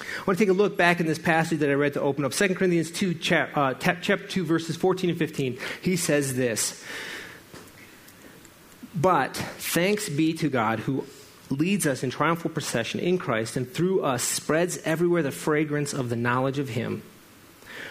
I 0.00 0.24
want 0.26 0.38
to 0.38 0.44
take 0.44 0.50
a 0.50 0.56
look 0.56 0.76
back 0.76 1.00
in 1.00 1.06
this 1.06 1.18
passage 1.18 1.58
that 1.60 1.68
I 1.68 1.74
read 1.74 1.94
to 1.94 2.00
open 2.00 2.24
up. 2.24 2.32
2 2.32 2.54
Corinthians 2.54 2.90
2, 2.92 3.18
uh, 3.54 3.74
chapter 3.74 4.16
2, 4.16 4.44
verses 4.44 4.76
14 4.76 5.10
and 5.10 5.18
15. 5.18 5.58
He 5.82 5.96
says 5.96 6.36
this 6.36 6.82
but 8.94 9.36
thanks 9.36 10.08
be 10.08 10.34
to 10.34 10.48
God 10.48 10.80
who 10.80 11.04
leads 11.50 11.86
us 11.86 12.02
in 12.02 12.10
triumphal 12.10 12.50
procession 12.50 13.00
in 13.00 13.18
Christ 13.18 13.56
and 13.56 13.70
through 13.70 14.02
us 14.02 14.22
spreads 14.22 14.78
everywhere 14.84 15.22
the 15.22 15.30
fragrance 15.30 15.92
of 15.92 16.08
the 16.08 16.16
knowledge 16.16 16.58
of 16.58 16.70
Him. 16.70 17.02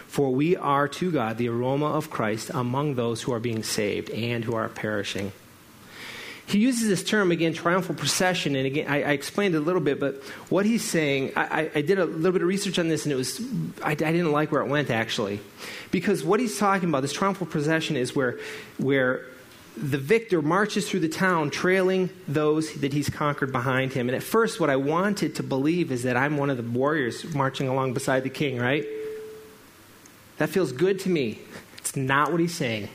For 0.07 0.31
we 0.31 0.55
are 0.57 0.87
to 0.87 1.11
God 1.11 1.37
the 1.37 1.47
aroma 1.47 1.87
of 1.87 2.09
Christ 2.09 2.51
among 2.53 2.95
those 2.95 3.21
who 3.21 3.33
are 3.33 3.39
being 3.39 3.63
saved 3.63 4.09
and 4.09 4.43
who 4.43 4.55
are 4.55 4.67
perishing. 4.67 5.31
He 6.45 6.59
uses 6.59 6.89
this 6.89 7.01
term 7.01 7.31
again, 7.31 7.53
triumphal 7.53 7.95
procession, 7.95 8.55
and 8.57 8.65
again, 8.65 8.87
I, 8.89 9.03
I 9.03 9.11
explained 9.11 9.55
it 9.55 9.59
a 9.59 9.61
little 9.61 9.79
bit, 9.79 10.01
but 10.01 10.21
what 10.49 10.65
he's 10.65 10.83
saying, 10.83 11.31
I, 11.37 11.71
I, 11.73 11.81
did 11.81 11.97
a 11.97 12.03
little 12.03 12.33
bit 12.33 12.41
of 12.41 12.47
research 12.47 12.77
on 12.77 12.89
this, 12.89 13.05
and 13.05 13.13
it 13.13 13.15
was, 13.15 13.39
I, 13.81 13.91
I 13.91 13.95
didn't 13.95 14.33
like 14.33 14.51
where 14.51 14.61
it 14.61 14.67
went 14.67 14.89
actually. 14.89 15.39
Because 15.91 16.25
what 16.25 16.41
he's 16.41 16.57
talking 16.57 16.89
about, 16.89 17.03
this 17.03 17.13
triumphal 17.13 17.47
procession, 17.47 17.95
is 17.95 18.13
where, 18.13 18.37
where 18.77 19.25
the 19.77 19.97
victor 19.97 20.41
marches 20.41 20.89
through 20.89 20.99
the 20.99 21.09
town 21.09 21.49
trailing 21.49 22.09
those 22.27 22.73
that 22.81 22.93
he's 22.93 23.09
conquered 23.09 23.51
behind 23.51 23.93
him. 23.93 24.09
And 24.09 24.15
at 24.15 24.23
first, 24.23 24.59
what 24.59 24.69
I 24.69 24.75
wanted 24.75 25.35
to 25.35 25.43
believe 25.43 25.91
is 25.91 26.03
that 26.03 26.17
I'm 26.17 26.37
one 26.37 26.49
of 26.49 26.57
the 26.57 26.63
warriors 26.63 27.33
marching 27.33 27.67
along 27.67 27.93
beside 27.93 28.23
the 28.23 28.29
king, 28.29 28.59
right? 28.59 28.85
That 30.37 30.49
feels 30.49 30.71
good 30.71 30.99
to 31.01 31.09
me. 31.09 31.39
It's 31.77 31.95
not 31.95 32.31
what 32.31 32.39
he's 32.39 32.55
saying. 32.55 32.89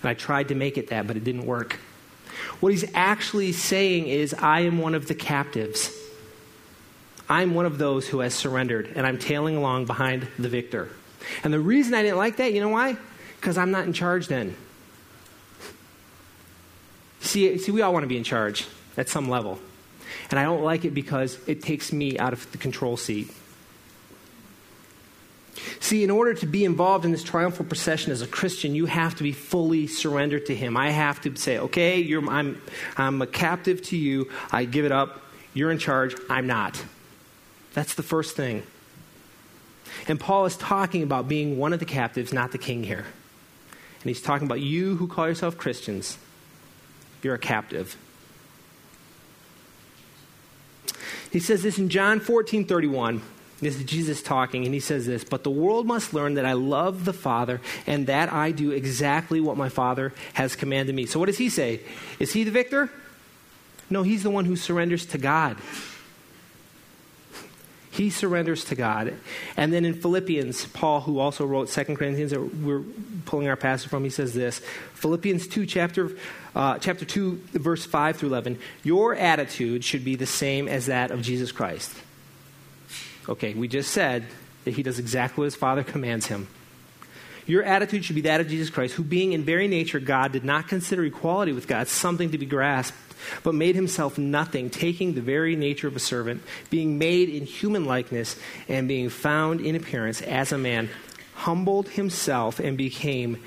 And 0.00 0.10
I 0.10 0.14
tried 0.14 0.48
to 0.48 0.54
make 0.54 0.78
it 0.78 0.88
that, 0.88 1.06
but 1.06 1.16
it 1.16 1.24
didn't 1.24 1.46
work. 1.46 1.78
What 2.60 2.72
he's 2.72 2.84
actually 2.94 3.52
saying 3.52 4.06
is, 4.06 4.34
I 4.34 4.60
am 4.60 4.78
one 4.78 4.94
of 4.94 5.08
the 5.08 5.14
captives. 5.14 5.90
I'm 7.28 7.54
one 7.54 7.66
of 7.66 7.78
those 7.78 8.08
who 8.08 8.20
has 8.20 8.34
surrendered, 8.34 8.92
and 8.94 9.06
I'm 9.06 9.18
tailing 9.18 9.56
along 9.56 9.86
behind 9.86 10.28
the 10.38 10.48
victor. 10.48 10.90
And 11.42 11.52
the 11.52 11.60
reason 11.60 11.92
I 11.94 12.02
didn't 12.02 12.18
like 12.18 12.36
that, 12.36 12.52
you 12.52 12.60
know 12.60 12.68
why? 12.68 12.96
Because 13.40 13.58
I'm 13.58 13.70
not 13.70 13.84
in 13.84 13.92
charge 13.92 14.28
then. 14.28 14.56
See, 17.26 17.58
see, 17.58 17.72
we 17.72 17.82
all 17.82 17.92
want 17.92 18.04
to 18.04 18.08
be 18.08 18.16
in 18.16 18.24
charge 18.24 18.66
at 18.96 19.08
some 19.08 19.28
level. 19.28 19.58
And 20.30 20.38
I 20.38 20.44
don't 20.44 20.62
like 20.62 20.84
it 20.84 20.94
because 20.94 21.38
it 21.48 21.60
takes 21.60 21.92
me 21.92 22.16
out 22.18 22.32
of 22.32 22.50
the 22.52 22.58
control 22.58 22.96
seat. 22.96 23.32
See, 25.80 26.04
in 26.04 26.10
order 26.10 26.34
to 26.34 26.46
be 26.46 26.64
involved 26.64 27.04
in 27.04 27.10
this 27.10 27.24
triumphal 27.24 27.64
procession 27.64 28.12
as 28.12 28.22
a 28.22 28.26
Christian, 28.28 28.76
you 28.76 28.86
have 28.86 29.16
to 29.16 29.24
be 29.24 29.32
fully 29.32 29.88
surrendered 29.88 30.46
to 30.46 30.54
Him. 30.54 30.76
I 30.76 30.90
have 30.90 31.20
to 31.22 31.34
say, 31.34 31.58
okay, 31.58 32.14
I'm, 32.14 32.62
I'm 32.96 33.20
a 33.20 33.26
captive 33.26 33.82
to 33.84 33.96
you. 33.96 34.30
I 34.52 34.64
give 34.64 34.84
it 34.84 34.92
up. 34.92 35.20
You're 35.52 35.72
in 35.72 35.78
charge. 35.78 36.14
I'm 36.30 36.46
not. 36.46 36.82
That's 37.74 37.94
the 37.94 38.02
first 38.04 38.36
thing. 38.36 38.62
And 40.06 40.20
Paul 40.20 40.46
is 40.46 40.56
talking 40.56 41.02
about 41.02 41.26
being 41.26 41.58
one 41.58 41.72
of 41.72 41.80
the 41.80 41.86
captives, 41.86 42.32
not 42.32 42.52
the 42.52 42.58
king 42.58 42.84
here. 42.84 43.04
And 44.02 44.04
he's 44.04 44.22
talking 44.22 44.46
about 44.46 44.60
you 44.60 44.96
who 44.96 45.08
call 45.08 45.26
yourself 45.26 45.56
Christians. 45.56 46.18
You're 47.26 47.34
a 47.34 47.38
captive. 47.40 47.96
He 51.32 51.40
says 51.40 51.60
this 51.64 51.76
in 51.76 51.88
John 51.88 52.20
14 52.20 52.66
31. 52.66 53.20
This 53.60 53.76
is 53.76 53.84
Jesus 53.84 54.22
talking, 54.22 54.64
and 54.64 54.72
he 54.72 54.78
says 54.78 55.06
this 55.06 55.24
But 55.24 55.42
the 55.42 55.50
world 55.50 55.88
must 55.88 56.14
learn 56.14 56.34
that 56.34 56.46
I 56.46 56.52
love 56.52 57.04
the 57.04 57.12
Father 57.12 57.60
and 57.84 58.06
that 58.06 58.32
I 58.32 58.52
do 58.52 58.70
exactly 58.70 59.40
what 59.40 59.56
my 59.56 59.68
Father 59.68 60.14
has 60.34 60.54
commanded 60.54 60.94
me. 60.94 61.04
So, 61.04 61.18
what 61.18 61.26
does 61.26 61.38
he 61.38 61.48
say? 61.48 61.80
Is 62.20 62.32
he 62.32 62.44
the 62.44 62.52
victor? 62.52 62.92
No, 63.90 64.04
he's 64.04 64.22
the 64.22 64.30
one 64.30 64.44
who 64.44 64.54
surrenders 64.54 65.04
to 65.06 65.18
God. 65.18 65.56
He 67.96 68.10
surrenders 68.10 68.64
to 68.66 68.74
God. 68.74 69.14
And 69.56 69.72
then 69.72 69.84
in 69.84 69.94
Philippians, 69.94 70.66
Paul, 70.66 71.00
who 71.00 71.18
also 71.18 71.46
wrote 71.46 71.68
2 71.68 71.84
Corinthians, 71.96 72.30
that 72.30 72.40
we're 72.40 72.82
pulling 73.24 73.48
our 73.48 73.56
passage 73.56 73.88
from, 73.88 74.04
he 74.04 74.10
says 74.10 74.34
this 74.34 74.60
Philippians 74.94 75.46
2, 75.48 75.66
chapter, 75.66 76.10
uh, 76.54 76.78
chapter 76.78 77.04
2, 77.04 77.40
verse 77.54 77.84
5 77.84 78.16
through 78.16 78.28
11. 78.30 78.58
Your 78.84 79.14
attitude 79.14 79.84
should 79.84 80.04
be 80.04 80.14
the 80.14 80.26
same 80.26 80.68
as 80.68 80.86
that 80.86 81.10
of 81.10 81.22
Jesus 81.22 81.52
Christ 81.52 81.94
Okay, 83.28 83.54
we 83.54 83.66
just 83.68 83.90
said 83.90 84.24
that 84.64 84.74
he 84.74 84.82
does 84.82 84.98
exactly 84.98 85.42
what 85.42 85.46
his 85.46 85.56
Father 85.56 85.82
commands 85.82 86.26
him. 86.26 86.46
Your 87.46 87.62
attitude 87.62 88.04
should 88.04 88.16
be 88.16 88.22
that 88.22 88.40
of 88.40 88.48
Jesus 88.48 88.70
Christ, 88.70 88.94
who, 88.94 89.04
being 89.04 89.32
in 89.32 89.44
very 89.44 89.68
nature 89.68 90.00
God, 90.00 90.32
did 90.32 90.44
not 90.44 90.68
consider 90.68 91.04
equality 91.04 91.52
with 91.52 91.68
God 91.68 91.88
something 91.88 92.30
to 92.30 92.38
be 92.38 92.46
grasped, 92.46 93.05
but 93.42 93.54
made 93.54 93.74
himself 93.74 94.18
nothing, 94.18 94.70
taking 94.70 95.14
the 95.14 95.20
very 95.20 95.56
nature 95.56 95.88
of 95.88 95.96
a 95.96 96.00
servant, 96.00 96.42
being 96.70 96.98
made 96.98 97.28
in 97.28 97.44
human 97.44 97.84
likeness, 97.84 98.36
and 98.68 98.88
being 98.88 99.08
found 99.08 99.60
in 99.60 99.74
appearance 99.74 100.22
as 100.22 100.52
a 100.52 100.58
man, 100.58 100.88
humbled 101.34 101.88
himself 101.90 102.58
and 102.58 102.76
became 102.76 103.42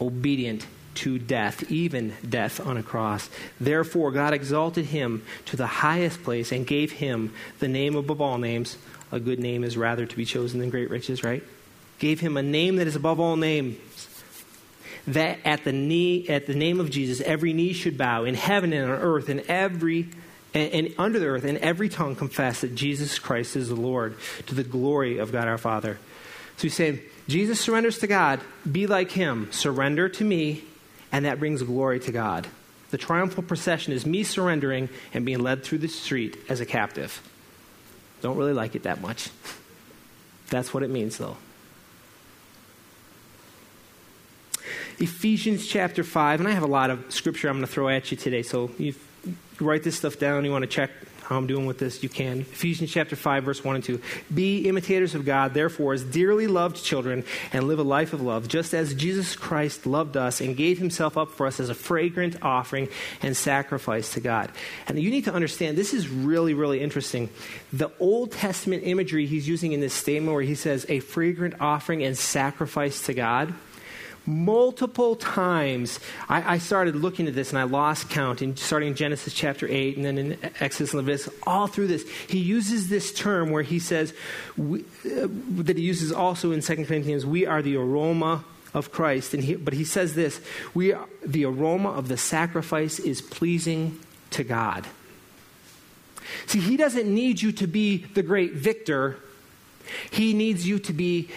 obedient 0.00 0.66
to 0.94 1.18
death, 1.18 1.70
even 1.70 2.14
death 2.26 2.58
on 2.64 2.78
a 2.78 2.82
cross. 2.82 3.28
Therefore, 3.60 4.10
God 4.10 4.32
exalted 4.32 4.86
him 4.86 5.22
to 5.46 5.56
the 5.56 5.66
highest 5.66 6.22
place 6.22 6.52
and 6.52 6.66
gave 6.66 6.92
him 6.92 7.34
the 7.58 7.68
name 7.68 7.96
above 7.96 8.20
all 8.22 8.38
names 8.38 8.78
a 9.12 9.20
good 9.20 9.38
name 9.38 9.62
is 9.64 9.76
rather 9.76 10.06
to 10.06 10.16
be 10.16 10.24
chosen 10.24 10.60
than 10.60 10.70
great 10.70 10.90
riches, 10.90 11.22
right? 11.22 11.42
Gave 11.98 12.20
him 12.20 12.36
a 12.36 12.42
name 12.42 12.76
that 12.76 12.86
is 12.86 12.96
above 12.96 13.20
all 13.20 13.36
names. 13.36 13.78
That 15.08 15.38
at 15.44 15.64
the 15.64 15.72
knee, 15.72 16.28
at 16.28 16.46
the 16.46 16.54
name 16.54 16.80
of 16.80 16.90
Jesus, 16.90 17.20
every 17.20 17.52
knee 17.52 17.72
should 17.72 17.96
bow 17.96 18.24
in 18.24 18.34
heaven 18.34 18.72
and 18.72 18.90
on 18.90 18.98
earth, 18.98 19.28
and 19.28 19.40
every 19.42 20.08
and, 20.56 20.72
and 20.72 20.94
under 20.98 21.18
the 21.18 21.26
earth, 21.26 21.44
and 21.44 21.58
every 21.58 21.88
tongue 21.88 22.16
confess 22.16 22.62
that 22.62 22.74
Jesus 22.74 23.18
Christ 23.18 23.56
is 23.56 23.68
the 23.68 23.76
Lord, 23.76 24.16
to 24.46 24.54
the 24.54 24.64
glory 24.64 25.18
of 25.18 25.30
God 25.30 25.48
our 25.48 25.58
Father. 25.58 25.98
So 26.56 26.62
he's 26.62 26.74
saying, 26.74 27.00
Jesus 27.28 27.60
surrenders 27.60 27.98
to 27.98 28.06
God. 28.06 28.40
Be 28.70 28.86
like 28.86 29.10
him. 29.10 29.52
Surrender 29.52 30.08
to 30.08 30.24
me, 30.24 30.64
and 31.12 31.26
that 31.26 31.38
brings 31.38 31.62
glory 31.62 32.00
to 32.00 32.12
God. 32.12 32.46
The 32.90 32.98
triumphal 32.98 33.42
procession 33.42 33.92
is 33.92 34.06
me 34.06 34.22
surrendering 34.22 34.88
and 35.12 35.26
being 35.26 35.40
led 35.40 35.62
through 35.62 35.78
the 35.78 35.88
street 35.88 36.38
as 36.48 36.60
a 36.60 36.66
captive. 36.66 37.20
Don't 38.22 38.38
really 38.38 38.54
like 38.54 38.74
it 38.74 38.84
that 38.84 39.02
much. 39.02 39.28
That's 40.48 40.72
what 40.72 40.82
it 40.82 40.90
means, 40.90 41.18
though. 41.18 41.36
Ephesians 44.98 45.66
chapter 45.66 46.02
5, 46.02 46.40
and 46.40 46.48
I 46.48 46.52
have 46.52 46.62
a 46.62 46.66
lot 46.66 46.88
of 46.88 47.12
scripture 47.12 47.48
I'm 47.48 47.56
going 47.56 47.66
to 47.66 47.72
throw 47.72 47.88
at 47.88 48.10
you 48.10 48.16
today, 48.16 48.42
so 48.42 48.70
you 48.78 48.94
write 49.60 49.82
this 49.82 49.96
stuff 49.96 50.18
down, 50.18 50.44
you 50.44 50.50
want 50.50 50.62
to 50.62 50.68
check 50.68 50.90
how 51.24 51.36
I'm 51.36 51.46
doing 51.46 51.66
with 51.66 51.78
this, 51.78 52.02
you 52.02 52.08
can. 52.08 52.40
Ephesians 52.40 52.90
chapter 52.90 53.14
5, 53.14 53.44
verse 53.44 53.62
1 53.62 53.74
and 53.74 53.84
2. 53.84 54.00
Be 54.32 54.68
imitators 54.68 55.14
of 55.14 55.26
God, 55.26 55.52
therefore, 55.52 55.92
as 55.92 56.02
dearly 56.02 56.46
loved 56.46 56.82
children, 56.82 57.24
and 57.52 57.68
live 57.68 57.78
a 57.78 57.82
life 57.82 58.14
of 58.14 58.22
love, 58.22 58.48
just 58.48 58.72
as 58.72 58.94
Jesus 58.94 59.36
Christ 59.36 59.86
loved 59.86 60.16
us 60.16 60.40
and 60.40 60.56
gave 60.56 60.78
himself 60.78 61.18
up 61.18 61.32
for 61.32 61.46
us 61.46 61.60
as 61.60 61.68
a 61.68 61.74
fragrant 61.74 62.42
offering 62.42 62.88
and 63.22 63.36
sacrifice 63.36 64.14
to 64.14 64.20
God. 64.20 64.50
And 64.86 64.98
you 64.98 65.10
need 65.10 65.24
to 65.24 65.34
understand, 65.34 65.76
this 65.76 65.92
is 65.92 66.08
really, 66.08 66.54
really 66.54 66.80
interesting. 66.80 67.28
The 67.72 67.90
Old 67.98 68.32
Testament 68.32 68.84
imagery 68.84 69.26
he's 69.26 69.48
using 69.48 69.72
in 69.72 69.80
this 69.80 69.94
statement 69.94 70.32
where 70.32 70.42
he 70.42 70.54
says, 70.54 70.86
a 70.88 71.00
fragrant 71.00 71.60
offering 71.60 72.02
and 72.02 72.16
sacrifice 72.16 73.04
to 73.06 73.14
God 73.14 73.52
multiple 74.26 75.16
times 75.16 76.00
I, 76.28 76.54
I, 76.54 76.58
started 76.58 76.96
looking 76.96 77.28
at 77.28 77.34
this 77.34 77.50
and 77.50 77.58
I 77.58 77.62
lost 77.62 78.10
count, 78.10 78.42
in, 78.42 78.56
starting 78.56 78.88
in 78.88 78.94
Genesis 78.94 79.32
chapter 79.32 79.68
8 79.68 79.96
and 79.96 80.04
then 80.04 80.18
in 80.18 80.38
Exodus 80.60 80.92
and 80.92 81.06
Leviticus, 81.06 81.32
all 81.46 81.66
through 81.66 81.86
this. 81.86 82.08
He 82.28 82.38
uses 82.38 82.88
this 82.88 83.12
term 83.12 83.50
where 83.50 83.62
he 83.62 83.78
says, 83.78 84.12
we, 84.56 84.80
uh, 84.80 85.28
that 85.58 85.76
he 85.76 85.82
uses 85.82 86.12
also 86.12 86.52
in 86.52 86.60
2 86.60 86.84
Corinthians, 86.84 87.24
we 87.24 87.46
are 87.46 87.62
the 87.62 87.76
aroma 87.76 88.44
of 88.74 88.92
Christ. 88.92 89.34
And 89.34 89.42
he, 89.42 89.54
but 89.54 89.74
he 89.74 89.84
says 89.84 90.14
this 90.14 90.40
we 90.74 90.92
are, 90.92 91.06
the 91.24 91.44
aroma 91.44 91.90
of 91.90 92.08
the 92.08 92.16
sacrifice 92.16 92.98
is 92.98 93.22
pleasing 93.22 93.98
to 94.30 94.44
God. 94.44 94.86
See, 96.46 96.60
he 96.60 96.76
doesn't 96.76 97.12
need 97.12 97.40
you 97.40 97.52
to 97.52 97.66
be 97.66 97.98
the 97.98 98.22
great 98.22 98.52
victor. 98.52 99.16
He 100.10 100.34
needs 100.34 100.66
you 100.66 100.78
to 100.80 100.92
be 100.92 101.30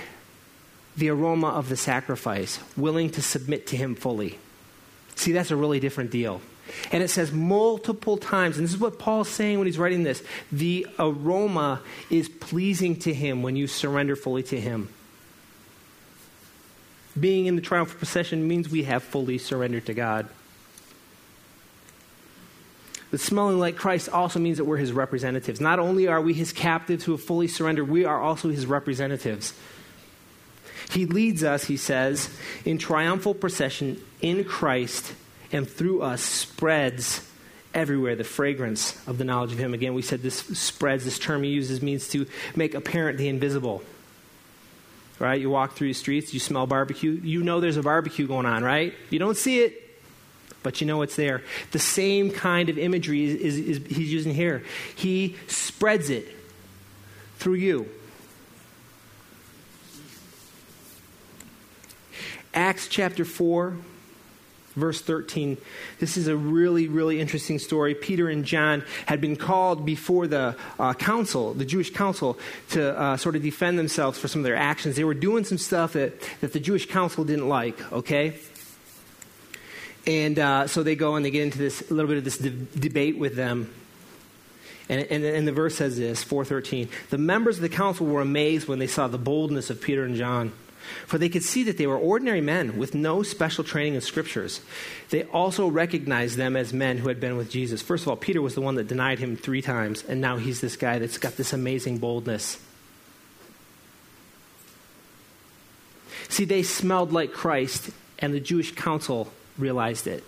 the 0.99 1.09
aroma 1.09 1.47
of 1.47 1.69
the 1.69 1.77
sacrifice, 1.77 2.59
willing 2.77 3.09
to 3.11 3.21
submit 3.21 3.67
to 3.67 3.77
Him 3.77 3.95
fully. 3.95 4.37
See, 5.15 5.31
that's 5.31 5.51
a 5.51 5.55
really 5.55 5.79
different 5.79 6.11
deal. 6.11 6.41
And 6.91 7.01
it 7.01 7.09
says 7.09 7.31
multiple 7.31 8.17
times, 8.17 8.57
and 8.57 8.65
this 8.65 8.73
is 8.73 8.79
what 8.79 8.99
Paul's 8.99 9.29
saying 9.29 9.57
when 9.57 9.65
he's 9.65 9.79
writing 9.79 10.03
this 10.03 10.23
the 10.51 10.85
aroma 10.99 11.81
is 12.09 12.29
pleasing 12.29 12.95
to 12.97 13.13
Him 13.13 13.41
when 13.41 13.55
you 13.55 13.67
surrender 13.67 14.15
fully 14.15 14.43
to 14.43 14.59
Him. 14.59 14.89
Being 17.19 17.47
in 17.47 17.55
the 17.55 17.61
triumphal 17.61 17.97
procession 17.97 18.47
means 18.47 18.69
we 18.69 18.83
have 18.83 19.03
fully 19.03 19.37
surrendered 19.37 19.87
to 19.87 19.93
God. 19.93 20.29
But 23.11 23.19
smelling 23.19 23.59
like 23.59 23.75
Christ 23.75 24.09
also 24.09 24.39
means 24.39 24.57
that 24.57 24.65
we're 24.65 24.77
his 24.77 24.93
representatives. 24.93 25.59
Not 25.59 25.79
only 25.79 26.07
are 26.07 26.21
we 26.21 26.33
his 26.33 26.53
captives 26.53 27.03
who 27.03 27.13
have 27.13 27.23
fully 27.23 27.47
surrendered, 27.47 27.89
we 27.89 28.05
are 28.05 28.21
also 28.21 28.49
his 28.49 28.67
representatives. 28.67 29.53
He 30.89 31.05
leads 31.05 31.43
us, 31.43 31.65
he 31.65 31.77
says, 31.77 32.29
in 32.65 32.79
triumphal 32.79 33.35
procession 33.35 34.01
in 34.21 34.43
Christ 34.43 35.13
and 35.51 35.69
through 35.69 36.01
us 36.01 36.21
spreads 36.21 37.25
everywhere 37.73 38.15
the 38.15 38.23
fragrance 38.23 38.99
of 39.07 39.19
the 39.19 39.23
knowledge 39.23 39.51
of 39.51 39.59
him. 39.59 39.73
Again, 39.75 39.93
we 39.93 40.01
said 40.01 40.21
this 40.23 40.39
spreads, 40.39 41.05
this 41.05 41.19
term 41.19 41.43
he 41.43 41.51
uses 41.51 41.81
means 41.81 42.07
to 42.09 42.25
make 42.55 42.73
apparent 42.73 43.19
the 43.19 43.27
invisible. 43.27 43.83
Right? 45.19 45.39
You 45.39 45.49
walk 45.49 45.73
through 45.73 45.89
the 45.89 45.93
streets, 45.93 46.33
you 46.33 46.39
smell 46.39 46.65
barbecue, 46.65 47.11
you 47.11 47.43
know 47.43 47.59
there's 47.59 47.77
a 47.77 47.83
barbecue 47.83 48.25
going 48.25 48.45
on, 48.45 48.63
right? 48.63 48.93
You 49.09 49.19
don't 49.19 49.37
see 49.37 49.59
it, 49.59 50.01
but 50.63 50.81
you 50.81 50.87
know 50.87 51.01
it's 51.03 51.15
there. 51.15 51.43
The 51.71 51.79
same 51.79 52.31
kind 52.31 52.69
of 52.69 52.77
imagery 52.77 53.25
is, 53.25 53.35
is, 53.35 53.57
is 53.57 53.95
he's 53.95 54.11
using 54.11 54.33
here. 54.33 54.63
He 54.95 55.35
spreads 55.47 56.09
it 56.09 56.27
through 57.37 57.55
you. 57.55 57.89
Acts 62.53 62.87
chapter 62.87 63.25
4, 63.25 63.75
verse 64.75 65.01
13. 65.01 65.57
This 65.99 66.17
is 66.17 66.27
a 66.27 66.35
really, 66.35 66.87
really 66.87 67.19
interesting 67.19 67.59
story. 67.59 67.93
Peter 67.93 68.27
and 68.27 68.43
John 68.43 68.83
had 69.05 69.21
been 69.21 69.35
called 69.35 69.85
before 69.85 70.25
the 70.25 70.55
uh, 70.79 70.93
council, 70.93 71.53
the 71.53 71.65
Jewish 71.65 71.91
council, 71.91 72.39
to 72.71 72.97
uh, 72.97 73.17
sort 73.17 73.35
of 73.35 73.43
defend 73.43 73.77
themselves 73.77 74.17
for 74.17 74.27
some 74.27 74.39
of 74.39 74.45
their 74.45 74.55
actions. 74.55 74.95
They 74.95 75.03
were 75.03 75.13
doing 75.13 75.43
some 75.43 75.57
stuff 75.57 75.93
that, 75.93 76.19
that 76.41 76.53
the 76.53 76.59
Jewish 76.59 76.87
council 76.87 77.23
didn't 77.23 77.47
like, 77.47 77.91
okay? 77.91 78.35
And 80.07 80.39
uh, 80.39 80.67
so 80.67 80.81
they 80.81 80.95
go 80.95 81.15
and 81.15 81.23
they 81.25 81.31
get 81.31 81.43
into 81.43 81.59
this 81.59 81.91
a 81.91 81.93
little 81.93 82.09
bit 82.09 82.17
of 82.17 82.23
this 82.23 82.39
de- 82.39 82.49
debate 82.49 83.19
with 83.19 83.35
them. 83.35 83.71
And, 84.87 85.01
and, 85.11 85.23
and 85.23 85.47
the 85.47 85.51
verse 85.51 85.75
says 85.75 85.99
this, 85.99 86.23
413. 86.23 86.89
The 87.11 87.19
members 87.19 87.57
of 87.57 87.61
the 87.61 87.69
council 87.69 88.07
were 88.07 88.21
amazed 88.21 88.67
when 88.67 88.79
they 88.79 88.87
saw 88.87 89.07
the 89.07 89.19
boldness 89.19 89.69
of 89.69 89.81
Peter 89.81 90.03
and 90.03 90.15
John 90.15 90.51
for 91.05 91.17
they 91.17 91.29
could 91.29 91.43
see 91.43 91.63
that 91.63 91.77
they 91.77 91.87
were 91.87 91.97
ordinary 91.97 92.41
men 92.41 92.77
with 92.77 92.95
no 92.95 93.23
special 93.23 93.63
training 93.63 93.95
in 93.95 94.01
scriptures. 94.01 94.61
They 95.09 95.23
also 95.23 95.67
recognized 95.67 96.37
them 96.37 96.55
as 96.55 96.73
men 96.73 96.97
who 96.97 97.07
had 97.07 97.19
been 97.19 97.37
with 97.37 97.49
Jesus. 97.51 97.81
First 97.81 98.03
of 98.03 98.09
all, 98.09 98.15
Peter 98.15 98.41
was 98.41 98.55
the 98.55 98.61
one 98.61 98.75
that 98.75 98.87
denied 98.87 99.19
him 99.19 99.35
three 99.35 99.61
times, 99.61 100.03
and 100.03 100.21
now 100.21 100.37
he's 100.37 100.61
this 100.61 100.75
guy 100.75 100.99
that's 100.99 101.17
got 101.17 101.37
this 101.37 101.53
amazing 101.53 101.97
boldness. 101.99 102.59
See, 106.29 106.45
they 106.45 106.63
smelled 106.63 107.11
like 107.11 107.33
Christ, 107.33 107.89
and 108.19 108.33
the 108.33 108.39
Jewish 108.39 108.73
council 108.75 109.31
realized 109.57 110.07
it. 110.07 110.23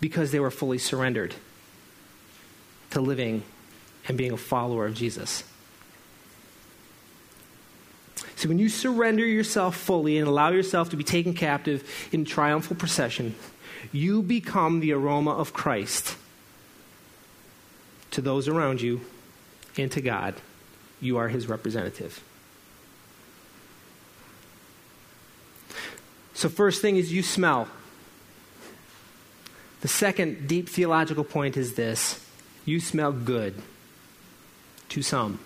because 0.00 0.30
they 0.30 0.40
were 0.40 0.50
fully 0.50 0.78
surrendered 0.78 1.34
to 2.90 3.00
living 3.00 3.42
and 4.06 4.16
being 4.16 4.32
a 4.32 4.36
follower 4.36 4.86
of 4.86 4.94
Jesus. 4.94 5.44
So 8.38 8.48
when 8.48 8.60
you 8.60 8.68
surrender 8.68 9.26
yourself 9.26 9.76
fully 9.76 10.16
and 10.16 10.28
allow 10.28 10.50
yourself 10.50 10.90
to 10.90 10.96
be 10.96 11.02
taken 11.02 11.34
captive 11.34 11.82
in 12.12 12.24
triumphal 12.24 12.76
procession, 12.76 13.34
you 13.90 14.22
become 14.22 14.78
the 14.78 14.92
aroma 14.92 15.32
of 15.32 15.52
Christ 15.52 16.16
to 18.12 18.20
those 18.20 18.46
around 18.46 18.80
you 18.80 19.00
and 19.76 19.90
to 19.90 20.00
God. 20.00 20.36
You 21.00 21.16
are 21.16 21.26
his 21.26 21.48
representative. 21.48 22.22
So, 26.32 26.48
first 26.48 26.80
thing 26.80 26.94
is 26.94 27.12
you 27.12 27.24
smell. 27.24 27.66
The 29.80 29.88
second 29.88 30.46
deep 30.46 30.68
theological 30.68 31.24
point 31.24 31.56
is 31.56 31.74
this 31.74 32.24
you 32.64 32.78
smell 32.78 33.10
good 33.10 33.54
to 34.90 35.02
some. 35.02 35.40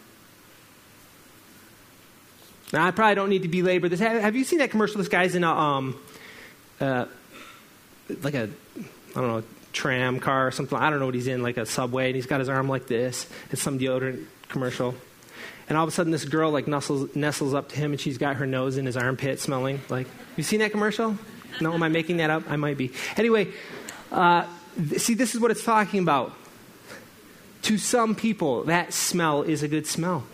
Now, 2.73 2.87
I 2.87 2.91
probably 2.91 3.15
don't 3.15 3.29
need 3.29 3.43
to 3.43 3.49
belabor 3.49 3.89
this. 3.89 4.01
Have, 4.01 4.35
you 4.35 4.45
seen 4.45 4.61
that 4.61 4.71
commercial? 4.71 4.99
This 4.99 5.09
guy's 5.09 5.35
in 5.35 5.45
a, 5.45 5.53
um, 5.53 6.01
uh, 6.81 7.05
like 8.23 8.35
a, 8.35 8.49
I 9.15 9.21
don't 9.21 9.29
know, 9.29 9.43
tram 9.73 10.21
car 10.21 10.47
or 10.47 10.51
something. 10.51 10.77
I 10.77 10.91
don't 10.91 10.99
know 10.99 11.07
what 11.07 11.15
he's 11.15 11.27
in, 11.27 11.43
like 11.43 11.59
a 11.59 11.67
subway, 11.67 12.07
and 12.07 12.17
he's 12.17 12.27
got 12.27 12.41
his 12.41 12.49
arm 12.49 12.69
like 12.69 12.87
this. 12.87 13.27
It's 13.51 13.61
some 13.61 13.79
deodorant 13.79 14.25
commercial. 14.49 14.95
And 15.69 15.79
all 15.79 15.85
of 15.85 15.89
a 15.89 15.93
sudden, 15.93 16.13
this 16.13 16.25
girl 16.25 16.51
like 16.51 16.67
nestles, 16.67 17.15
nestles 17.15 17.55
up 17.55 17.69
to 17.71 17.77
him, 17.77 17.93
and 17.93 18.01
she's 18.01 18.19
got 18.19 18.37
her 18.37 18.47
nose 18.47 18.77
in 18.79 18.87
his 18.87 18.97
armpit, 18.97 19.39
smelling 19.41 19.81
like. 19.89 20.07
You 20.37 20.43
seen 20.43 20.61
that 20.61 20.73
commercial? 20.73 21.17
No, 21.61 21.75
am 21.75 21.83
I 21.83 21.89
making 21.89 22.17
that 22.17 22.31
up? 22.31 22.51
I 22.51 22.57
might 22.57 22.79
be. 22.79 22.93
Anyway, 23.17 23.49
uh, 24.11 24.47
see, 24.97 25.15
this 25.15 25.35
is 25.35 25.41
what 25.41 25.51
it's 25.51 25.65
talking 25.65 26.01
about. 26.01 26.33
To 27.63 27.79
some 27.79 28.15
people, 28.15 28.65
that 28.65 28.93
smell 28.93 29.43
is 29.43 29.63
a 29.63 29.69
good 29.69 29.87
smell. 29.87 30.25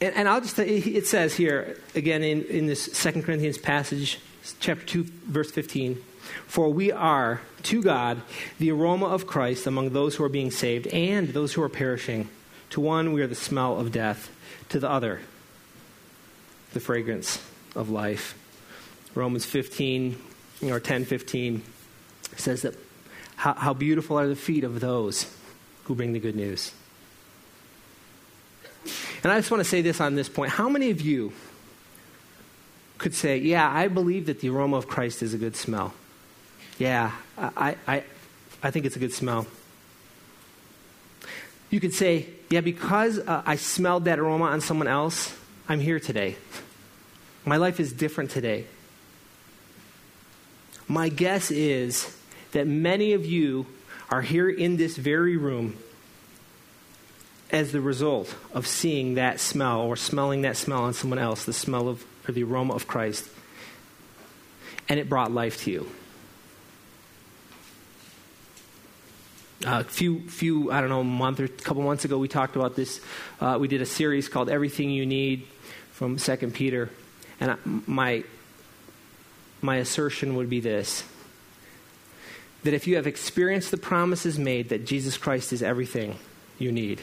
And, 0.00 0.14
and 0.14 0.28
I'll 0.28 0.40
just, 0.40 0.58
it 0.58 1.06
says 1.06 1.34
here, 1.34 1.80
again, 1.94 2.22
in, 2.22 2.44
in 2.44 2.66
this 2.66 2.84
Second 2.84 3.24
Corinthians 3.24 3.58
passage, 3.58 4.18
chapter 4.60 4.84
2, 4.84 5.04
verse 5.26 5.50
15. 5.50 6.02
For 6.46 6.68
we 6.68 6.92
are, 6.92 7.40
to 7.64 7.82
God, 7.82 8.20
the 8.58 8.70
aroma 8.72 9.06
of 9.06 9.26
Christ 9.26 9.66
among 9.66 9.90
those 9.90 10.16
who 10.16 10.24
are 10.24 10.28
being 10.28 10.50
saved 10.50 10.86
and 10.88 11.28
those 11.28 11.54
who 11.54 11.62
are 11.62 11.68
perishing. 11.68 12.28
To 12.70 12.80
one, 12.80 13.12
we 13.12 13.22
are 13.22 13.26
the 13.26 13.34
smell 13.34 13.78
of 13.78 13.92
death. 13.92 14.30
To 14.70 14.80
the 14.80 14.90
other, 14.90 15.20
the 16.72 16.80
fragrance 16.80 17.40
of 17.76 17.88
life. 17.88 18.36
Romans 19.14 19.44
15, 19.44 20.20
or 20.64 20.80
10 20.80 21.04
15, 21.04 21.62
says 22.36 22.62
that 22.62 22.74
how, 23.36 23.54
how 23.54 23.74
beautiful 23.74 24.18
are 24.18 24.26
the 24.26 24.36
feet 24.36 24.64
of 24.64 24.80
those 24.80 25.32
who 25.84 25.94
bring 25.94 26.12
the 26.12 26.18
good 26.18 26.34
news. 26.34 26.72
And 29.26 29.32
I 29.32 29.38
just 29.38 29.50
want 29.50 29.60
to 29.60 29.68
say 29.68 29.82
this 29.82 30.00
on 30.00 30.14
this 30.14 30.28
point. 30.28 30.52
How 30.52 30.68
many 30.68 30.90
of 30.90 31.00
you 31.00 31.32
could 32.96 33.12
say, 33.12 33.38
Yeah, 33.38 33.68
I 33.68 33.88
believe 33.88 34.26
that 34.26 34.38
the 34.38 34.50
aroma 34.50 34.76
of 34.76 34.86
Christ 34.86 35.20
is 35.20 35.34
a 35.34 35.36
good 35.36 35.56
smell? 35.56 35.94
Yeah, 36.78 37.10
I, 37.36 37.74
I, 37.88 38.04
I 38.62 38.70
think 38.70 38.86
it's 38.86 38.94
a 38.94 39.00
good 39.00 39.12
smell. 39.12 39.48
You 41.70 41.80
could 41.80 41.92
say, 41.92 42.28
Yeah, 42.50 42.60
because 42.60 43.18
uh, 43.18 43.42
I 43.44 43.56
smelled 43.56 44.04
that 44.04 44.20
aroma 44.20 44.44
on 44.44 44.60
someone 44.60 44.86
else, 44.86 45.36
I'm 45.68 45.80
here 45.80 45.98
today. 45.98 46.36
My 47.44 47.56
life 47.56 47.80
is 47.80 47.92
different 47.92 48.30
today. 48.30 48.66
My 50.86 51.08
guess 51.08 51.50
is 51.50 52.16
that 52.52 52.68
many 52.68 53.12
of 53.12 53.26
you 53.26 53.66
are 54.08 54.22
here 54.22 54.48
in 54.48 54.76
this 54.76 54.96
very 54.96 55.36
room 55.36 55.76
as 57.50 57.72
the 57.72 57.80
result 57.80 58.34
of 58.52 58.66
seeing 58.66 59.14
that 59.14 59.40
smell 59.40 59.80
or 59.80 59.96
smelling 59.96 60.42
that 60.42 60.56
smell 60.56 60.82
on 60.82 60.94
someone 60.94 61.18
else, 61.18 61.44
the 61.44 61.52
smell 61.52 61.88
of 61.88 62.04
or 62.28 62.32
the 62.32 62.42
aroma 62.42 62.74
of 62.74 62.86
Christ. 62.86 63.28
And 64.88 64.98
it 64.98 65.08
brought 65.08 65.32
life 65.32 65.62
to 65.64 65.70
you. 65.70 65.90
A 69.64 69.84
few, 69.84 70.28
few, 70.28 70.70
I 70.70 70.80
don't 70.80 70.90
know, 70.90 71.00
a 71.00 71.04
month 71.04 71.40
or 71.40 71.44
a 71.44 71.48
couple 71.48 71.82
months 71.82 72.04
ago, 72.04 72.18
we 72.18 72.28
talked 72.28 72.56
about 72.56 72.76
this. 72.76 73.00
Uh, 73.40 73.56
we 73.58 73.68
did 73.68 73.80
a 73.80 73.86
series 73.86 74.28
called 74.28 74.50
"Everything 74.50 74.90
You 74.90 75.06
Need" 75.06 75.46
from 75.92 76.18
Second 76.18 76.52
Peter, 76.52 76.90
and 77.40 77.52
I, 77.52 77.56
my 77.64 78.24
my 79.62 79.76
assertion 79.76 80.36
would 80.36 80.50
be 80.50 80.60
this: 80.60 81.04
that 82.64 82.74
if 82.74 82.86
you 82.86 82.96
have 82.96 83.06
experienced 83.06 83.70
the 83.70 83.78
promises 83.78 84.38
made 84.38 84.68
that 84.68 84.84
Jesus 84.84 85.16
Christ 85.16 85.52
is 85.52 85.62
everything 85.62 86.18
you 86.58 86.70
need, 86.70 87.00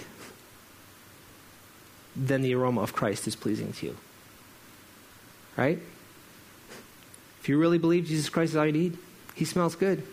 then 2.16 2.42
the 2.42 2.54
aroma 2.56 2.82
of 2.82 2.94
Christ 2.94 3.28
is 3.28 3.36
pleasing 3.36 3.74
to 3.74 3.88
you. 3.88 3.98
Right? 5.58 5.80
If 7.42 7.50
you 7.50 7.58
really 7.58 7.78
believe 7.78 8.06
Jesus 8.06 8.30
Christ 8.30 8.52
is 8.52 8.56
all 8.56 8.66
you 8.66 8.72
need, 8.72 8.98
he 9.36 9.46
smells 9.46 9.76
good. 9.76 10.04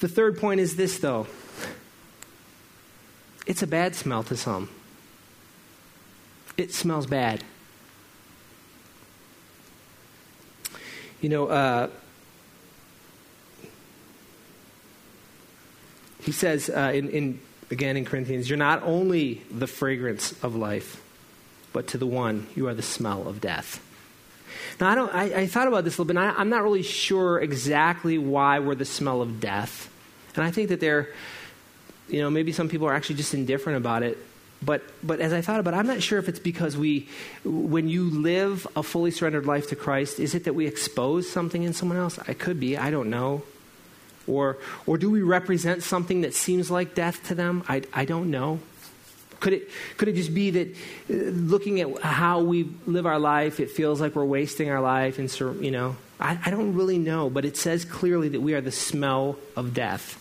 The 0.00 0.08
third 0.08 0.38
point 0.38 0.60
is 0.60 0.76
this, 0.76 0.98
though 0.98 1.26
it's 3.46 3.62
a 3.62 3.66
bad 3.66 3.94
smell 3.94 4.22
to 4.24 4.36
some. 4.36 4.68
It 6.56 6.72
smells 6.72 7.06
bad. 7.06 7.42
You 11.20 11.28
know, 11.28 11.46
uh, 11.46 11.88
he 16.24 16.32
says 16.32 16.70
uh, 16.70 16.92
in, 16.94 17.10
in 17.10 17.40
again 17.70 17.96
in 17.96 18.04
Corinthians, 18.04 18.48
you're 18.48 18.58
not 18.58 18.82
only 18.82 19.42
the 19.50 19.66
fragrance 19.66 20.32
of 20.42 20.56
life, 20.56 21.02
but 21.72 21.88
to 21.88 21.98
the 21.98 22.06
one 22.06 22.46
you 22.54 22.68
are 22.68 22.74
the 22.74 22.82
smell 22.82 23.28
of 23.28 23.40
death. 23.40 23.80
Now, 24.80 24.88
I, 24.88 24.94
don't, 24.94 25.14
I, 25.14 25.22
I 25.42 25.46
thought 25.46 25.68
about 25.68 25.84
this 25.84 25.98
a 25.98 26.02
little 26.02 26.14
bit, 26.14 26.20
I, 26.20 26.30
I'm 26.30 26.48
not 26.48 26.62
really 26.62 26.82
sure 26.82 27.40
exactly 27.40 28.18
why 28.18 28.58
we're 28.58 28.74
the 28.74 28.84
smell 28.84 29.22
of 29.22 29.40
death. 29.40 29.90
And 30.34 30.44
I 30.44 30.50
think 30.50 30.68
that 30.70 30.80
there, 30.80 31.10
you 32.08 32.20
know, 32.20 32.30
maybe 32.30 32.52
some 32.52 32.68
people 32.68 32.88
are 32.88 32.94
actually 32.94 33.16
just 33.16 33.34
indifferent 33.34 33.76
about 33.76 34.02
it. 34.02 34.18
But, 34.62 34.82
but 35.02 35.20
as 35.20 35.32
I 35.32 35.42
thought 35.42 35.60
about 35.60 35.74
it, 35.74 35.76
I'm 35.76 35.86
not 35.86 36.02
sure 36.02 36.18
if 36.18 36.28
it's 36.28 36.38
because 36.38 36.76
we, 36.76 37.08
when 37.44 37.88
you 37.88 38.08
live 38.08 38.66
a 38.74 38.82
fully 38.82 39.10
surrendered 39.10 39.46
life 39.46 39.68
to 39.68 39.76
Christ, 39.76 40.18
is 40.18 40.34
it 40.34 40.44
that 40.44 40.54
we 40.54 40.66
expose 40.66 41.28
something 41.28 41.62
in 41.62 41.72
someone 41.72 41.98
else? 41.98 42.18
I 42.26 42.32
could 42.32 42.58
be, 42.58 42.76
I 42.76 42.90
don't 42.90 43.10
know. 43.10 43.42
Or, 44.26 44.58
or 44.86 44.98
do 44.98 45.10
we 45.10 45.22
represent 45.22 45.82
something 45.82 46.22
that 46.22 46.34
seems 46.34 46.70
like 46.70 46.94
death 46.94 47.26
to 47.28 47.34
them? 47.34 47.64
I, 47.68 47.82
I 47.92 48.04
don't 48.04 48.30
know. 48.30 48.60
Could 49.40 49.52
it, 49.52 49.70
could 49.98 50.08
it 50.08 50.14
just 50.14 50.32
be 50.32 50.50
that 50.50 50.68
uh, 51.10 51.30
looking 51.30 51.80
at 51.80 52.00
how 52.00 52.40
we 52.40 52.70
live 52.86 53.04
our 53.04 53.18
life, 53.18 53.60
it 53.60 53.70
feels 53.70 54.00
like 54.00 54.14
we're 54.14 54.24
wasting 54.24 54.70
our 54.70 54.80
life? 54.80 55.18
And, 55.18 55.30
so, 55.30 55.52
you 55.52 55.70
know, 55.70 55.96
I, 56.18 56.38
I 56.46 56.50
don't 56.50 56.74
really 56.74 56.98
know, 56.98 57.28
but 57.28 57.44
it 57.44 57.56
says 57.56 57.84
clearly 57.84 58.30
that 58.30 58.40
we 58.40 58.54
are 58.54 58.62
the 58.62 58.72
smell 58.72 59.36
of 59.56 59.74
death. 59.74 60.20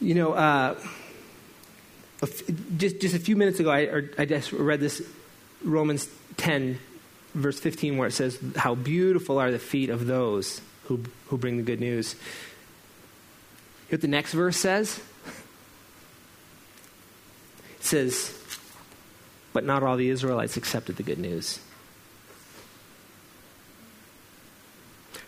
You 0.00 0.14
know, 0.14 0.32
uh, 0.32 0.78
just, 2.76 3.00
just 3.00 3.14
a 3.14 3.18
few 3.18 3.36
minutes 3.36 3.58
ago, 3.58 3.70
I, 3.70 4.02
I 4.18 4.24
just 4.24 4.52
read 4.52 4.80
this 4.80 5.02
Romans 5.64 6.08
10 6.36 6.78
verse 7.34 7.58
15 7.58 7.96
where 7.96 8.08
it 8.08 8.12
says, 8.12 8.38
How 8.56 8.74
beautiful 8.74 9.38
are 9.38 9.50
the 9.50 9.58
feet 9.58 9.90
of 9.90 10.06
those 10.06 10.60
who, 10.84 11.00
who 11.28 11.38
bring 11.38 11.56
the 11.56 11.62
good 11.62 11.80
news. 11.80 12.14
You 13.88 13.92
know 13.92 13.96
what 13.96 14.00
the 14.02 14.08
next 14.08 14.32
verse 14.32 14.56
says? 14.56 15.00
It 17.78 17.84
says, 17.84 18.38
But 19.52 19.64
not 19.64 19.82
all 19.82 19.96
the 19.96 20.08
Israelites 20.08 20.56
accepted 20.56 20.96
the 20.96 21.02
good 21.02 21.18
news. 21.18 21.60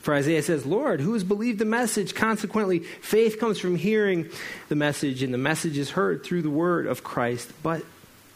For 0.00 0.12
Isaiah 0.14 0.42
says, 0.42 0.66
Lord, 0.66 1.00
who 1.00 1.14
has 1.14 1.24
believed 1.24 1.58
the 1.58 1.64
message? 1.64 2.14
Consequently, 2.14 2.80
faith 2.80 3.40
comes 3.40 3.58
from 3.58 3.74
hearing 3.74 4.28
the 4.68 4.74
message, 4.74 5.22
and 5.22 5.32
the 5.32 5.38
message 5.38 5.78
is 5.78 5.90
heard 5.90 6.22
through 6.22 6.42
the 6.42 6.50
word 6.50 6.86
of 6.86 7.02
Christ. 7.02 7.50
But 7.62 7.82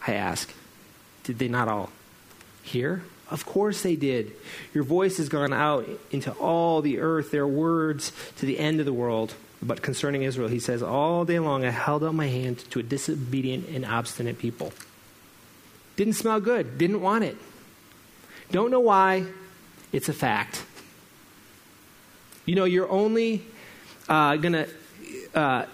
I 0.05 0.15
ask, 0.15 0.51
did 1.23 1.37
they 1.37 1.47
not 1.47 1.67
all 1.67 1.91
hear? 2.63 3.03
Of 3.29 3.45
course 3.45 3.81
they 3.83 3.95
did. 3.95 4.31
Your 4.73 4.83
voice 4.83 5.17
has 5.17 5.29
gone 5.29 5.53
out 5.53 5.87
into 6.11 6.31
all 6.33 6.81
the 6.81 6.99
earth, 6.99 7.31
their 7.31 7.47
words 7.47 8.11
to 8.37 8.45
the 8.45 8.59
end 8.59 8.79
of 8.79 8.85
the 8.85 8.93
world. 8.93 9.35
But 9.61 9.81
concerning 9.81 10.23
Israel, 10.23 10.47
he 10.47 10.59
says, 10.59 10.81
All 10.81 11.25
day 11.25 11.39
long 11.39 11.65
I 11.65 11.69
held 11.69 12.03
out 12.03 12.15
my 12.15 12.27
hand 12.27 12.59
to 12.71 12.79
a 12.79 12.83
disobedient 12.83 13.67
and 13.69 13.85
obstinate 13.85 14.39
people. 14.39 14.73
Didn't 15.95 16.13
smell 16.13 16.39
good, 16.39 16.77
didn't 16.77 17.01
want 17.01 17.23
it. 17.23 17.37
Don't 18.51 18.71
know 18.71 18.79
why, 18.79 19.25
it's 19.91 20.09
a 20.09 20.13
fact. 20.13 20.63
You 22.45 22.55
know, 22.55 22.63
you're 22.63 22.89
only 22.89 23.43
uh, 24.07 24.37
going 24.37 24.53
to, 24.53 24.67
uh, 25.35 25.65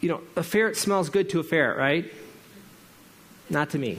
you 0.00 0.08
know, 0.08 0.20
a 0.36 0.42
ferret 0.42 0.76
smells 0.76 1.10
good 1.10 1.28
to 1.30 1.40
a 1.40 1.42
ferret, 1.42 1.76
right? 1.76 2.10
not 3.52 3.70
to 3.70 3.78
me. 3.78 3.98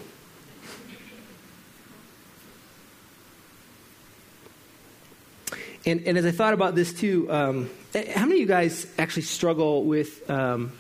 And, 5.86 6.08
and 6.08 6.18
as 6.18 6.26
I 6.26 6.32
thought 6.32 6.54
about 6.54 6.76
this 6.76 6.94
too, 6.94 7.30
um, 7.32 7.70
how 7.94 8.26
many 8.26 8.36
of 8.36 8.40
you 8.40 8.46
guys 8.46 8.88
actually 8.98 9.24
struggle 9.24 9.84
with 9.84 10.30
um, 10.30 10.72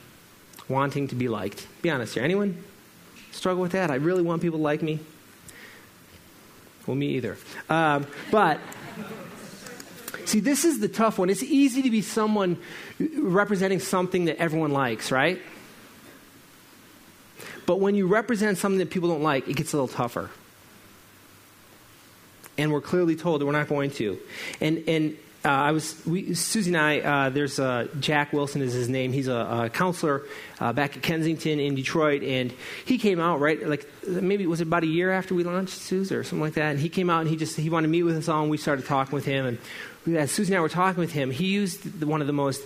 wanting 0.69 1.09
to 1.09 1.15
be 1.15 1.27
liked? 1.27 1.67
Be 1.81 1.89
honest 1.89 2.13
here. 2.13 2.23
Anyone 2.23 2.57
struggle 3.31 3.61
with 3.61 3.73
that? 3.73 3.91
I 3.91 3.95
really 3.95 4.23
want 4.23 4.41
people 4.41 4.59
to 4.59 4.63
like 4.63 4.81
me. 4.81 4.99
Well, 6.87 6.95
me 6.95 7.07
either. 7.15 7.37
Um, 7.69 8.07
but 8.31 8.59
see, 10.25 10.39
this 10.39 10.63
is 10.63 10.79
the 10.79 10.87
tough 10.87 11.19
one. 11.19 11.29
It's 11.29 11.43
easy 11.43 11.81
to 11.81 11.89
be 11.89 12.01
someone 12.01 12.57
representing 12.99 13.79
something 13.79 14.25
that 14.25 14.37
everyone 14.37 14.71
likes, 14.71 15.11
right? 15.11 15.41
But 17.65 17.79
when 17.79 17.95
you 17.95 18.07
represent 18.07 18.57
something 18.57 18.79
that 18.79 18.89
people 18.89 19.09
don't 19.09 19.23
like, 19.23 19.47
it 19.47 19.55
gets 19.55 19.73
a 19.73 19.77
little 19.77 19.93
tougher 19.93 20.29
and 22.57 22.71
we're 22.71 22.81
clearly 22.81 23.15
told 23.15 23.41
that 23.41 23.45
we're 23.45 23.51
not 23.51 23.67
going 23.67 23.91
to. 23.91 24.19
And 24.61 24.83
and 24.87 25.17
uh, 25.45 25.49
I 25.49 25.71
was 25.71 26.01
we, 26.05 26.33
Susie 26.35 26.69
and 26.69 26.77
I. 26.77 26.99
Uh, 26.99 27.29
there's 27.29 27.59
uh, 27.59 27.87
Jack 27.99 28.31
Wilson 28.31 28.61
is 28.61 28.71
his 28.71 28.87
name. 28.87 29.11
He's 29.11 29.27
a, 29.27 29.65
a 29.65 29.69
counselor 29.69 30.23
uh, 30.61 30.71
back 30.71 30.95
at 30.95 31.03
Kensington 31.03 31.59
in 31.59 31.75
Detroit, 31.75 32.23
and 32.23 32.53
he 32.85 32.97
came 32.97 33.19
out 33.19 33.41
right 33.41 33.67
like 33.67 33.85
maybe 34.07 34.45
it 34.45 34.47
was 34.47 34.61
about 34.61 34.83
a 34.83 34.87
year 34.87 35.11
after 35.11 35.35
we 35.35 35.43
launched 35.43 35.73
Susie 35.73 36.15
or 36.15 36.23
something 36.23 36.39
like 36.39 36.53
that. 36.53 36.71
And 36.71 36.79
he 36.79 36.87
came 36.87 37.09
out 37.09 37.21
and 37.21 37.29
he 37.29 37.35
just 37.35 37.57
he 37.57 37.69
wanted 37.69 37.87
to 37.87 37.91
meet 37.91 38.03
with 38.03 38.15
us 38.15 38.29
all, 38.29 38.41
and 38.41 38.49
we 38.49 38.57
started 38.57 38.85
talking 38.85 39.13
with 39.13 39.25
him. 39.25 39.45
And 40.05 40.17
as 40.17 40.31
Susie 40.31 40.53
and 40.53 40.59
I 40.59 40.61
were 40.61 40.69
talking 40.69 41.01
with 41.01 41.11
him, 41.11 41.29
he 41.29 41.47
used 41.47 41.99
the, 41.99 42.07
one 42.07 42.21
of 42.21 42.27
the 42.27 42.33
most 42.33 42.63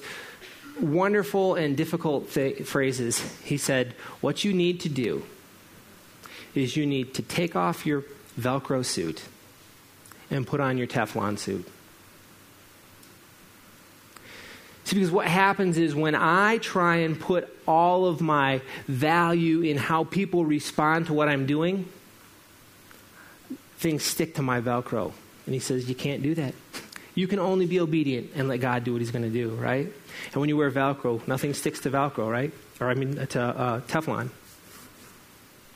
wonderful 0.79 1.55
and 1.55 1.75
difficult 1.75 2.31
th- 2.31 2.63
phrases. 2.67 3.19
He 3.43 3.57
said, 3.57 3.95
"What 4.21 4.43
you 4.43 4.53
need 4.53 4.81
to 4.81 4.89
do 4.89 5.23
is 6.53 6.77
you 6.77 6.85
need 6.85 7.15
to 7.15 7.23
take 7.23 7.55
off 7.55 7.87
your 7.87 8.03
Velcro 8.39 8.85
suit." 8.85 9.23
And 10.29 10.45
put 10.45 10.59
on 10.59 10.77
your 10.77 10.87
Teflon 10.87 11.37
suit. 11.37 11.67
See, 14.87 14.95
because 14.95 15.11
what 15.11 15.27
happens 15.27 15.77
is 15.77 15.93
when 15.93 16.15
I 16.15 16.59
try 16.59 16.97
and 16.97 17.19
put 17.19 17.53
all 17.67 18.05
of 18.05 18.21
my 18.21 18.61
value 18.87 19.61
in 19.61 19.75
how 19.75 20.05
people 20.05 20.45
respond 20.45 21.07
to 21.07 21.13
what 21.13 21.27
I'm 21.27 21.45
doing, 21.45 21.89
things 23.79 24.03
stick 24.03 24.35
to 24.35 24.41
my 24.41 24.61
Velcro. 24.61 25.11
And 25.45 25.53
he 25.53 25.59
says, 25.59 25.89
You 25.89 25.95
can't 25.95 26.23
do 26.23 26.35
that. 26.35 26.53
You 27.15 27.27
can 27.27 27.39
only 27.39 27.65
be 27.65 27.79
obedient 27.79 28.31
and 28.35 28.47
let 28.47 28.61
God 28.61 28.85
do 28.85 28.93
what 28.93 29.01
he's 29.01 29.11
going 29.11 29.25
to 29.25 29.29
do, 29.29 29.49
right? 29.49 29.91
And 30.31 30.35
when 30.35 30.47
you 30.47 30.55
wear 30.55 30.71
Velcro, 30.71 31.27
nothing 31.27 31.53
sticks 31.53 31.81
to 31.81 31.89
Velcro, 31.89 32.31
right? 32.31 32.53
Or, 32.79 32.89
I 32.89 32.93
mean, 32.93 33.15
to 33.27 33.41
uh, 33.41 33.81
Teflon. 33.81 34.29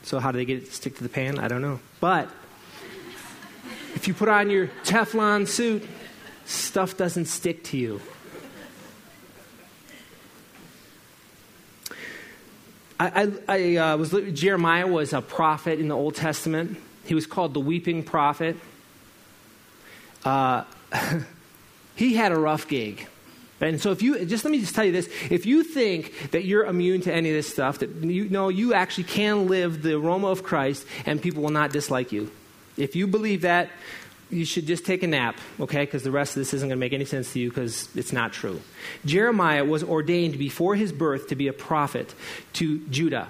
So, 0.04 0.20
how 0.20 0.32
do 0.32 0.38
they 0.38 0.44
get 0.44 0.58
it 0.58 0.66
to 0.66 0.72
stick 0.72 0.96
to 0.96 1.02
the 1.02 1.08
pan? 1.08 1.38
I 1.38 1.48
don't 1.48 1.60
know. 1.60 1.80
But 2.00 2.30
if 3.94 4.08
you 4.08 4.14
put 4.14 4.28
on 4.28 4.50
your 4.50 4.68
Teflon 4.84 5.46
suit, 5.46 5.86
stuff 6.44 6.96
doesn't 6.96 7.26
stick 7.26 7.64
to 7.64 7.76
you. 7.76 8.00
I, 12.98 13.22
I, 13.22 13.32
I 13.48 13.76
uh, 13.76 13.96
was 13.96 14.14
Jeremiah 14.32 14.86
was 14.86 15.12
a 15.12 15.20
prophet 15.20 15.80
in 15.80 15.88
the 15.88 15.96
Old 15.96 16.14
Testament. 16.14 16.78
He 17.04 17.14
was 17.14 17.26
called 17.26 17.52
the 17.52 17.60
weeping 17.60 18.04
prophet. 18.04 18.56
Uh, 20.24 20.64
he 21.96 22.14
had 22.14 22.30
a 22.30 22.38
rough 22.38 22.68
gig. 22.68 23.08
And 23.60 23.80
so, 23.80 23.92
if 23.92 24.02
you 24.02 24.24
just 24.24 24.44
let 24.44 24.50
me 24.50 24.60
just 24.60 24.74
tell 24.74 24.84
you 24.84 24.92
this: 24.92 25.08
if 25.30 25.46
you 25.46 25.62
think 25.62 26.30
that 26.32 26.44
you're 26.44 26.64
immune 26.64 27.00
to 27.02 27.12
any 27.12 27.30
of 27.30 27.34
this 27.34 27.48
stuff, 27.48 27.78
that 27.78 27.90
you 27.90 28.28
know 28.28 28.48
you 28.48 28.74
actually 28.74 29.04
can 29.04 29.46
live 29.46 29.82
the 29.82 29.94
aroma 29.94 30.28
of 30.28 30.42
Christ, 30.42 30.86
and 31.06 31.22
people 31.22 31.42
will 31.42 31.50
not 31.50 31.72
dislike 31.72 32.10
you. 32.10 32.30
If 32.82 32.96
you 32.96 33.06
believe 33.06 33.42
that, 33.42 33.70
you 34.28 34.44
should 34.44 34.66
just 34.66 34.84
take 34.84 35.02
a 35.02 35.06
nap, 35.06 35.38
okay? 35.60 35.84
Because 35.84 36.02
the 36.02 36.10
rest 36.10 36.32
of 36.32 36.40
this 36.40 36.54
isn't 36.54 36.68
going 36.68 36.78
to 36.78 36.80
make 36.80 36.92
any 36.92 37.04
sense 37.04 37.32
to 37.34 37.38
you 37.38 37.48
because 37.50 37.88
it's 37.94 38.12
not 38.12 38.32
true. 38.32 38.60
Jeremiah 39.04 39.64
was 39.64 39.84
ordained 39.84 40.38
before 40.38 40.74
his 40.74 40.90
birth 40.90 41.28
to 41.28 41.36
be 41.36 41.48
a 41.48 41.52
prophet 41.52 42.14
to 42.54 42.78
Judah. 42.88 43.28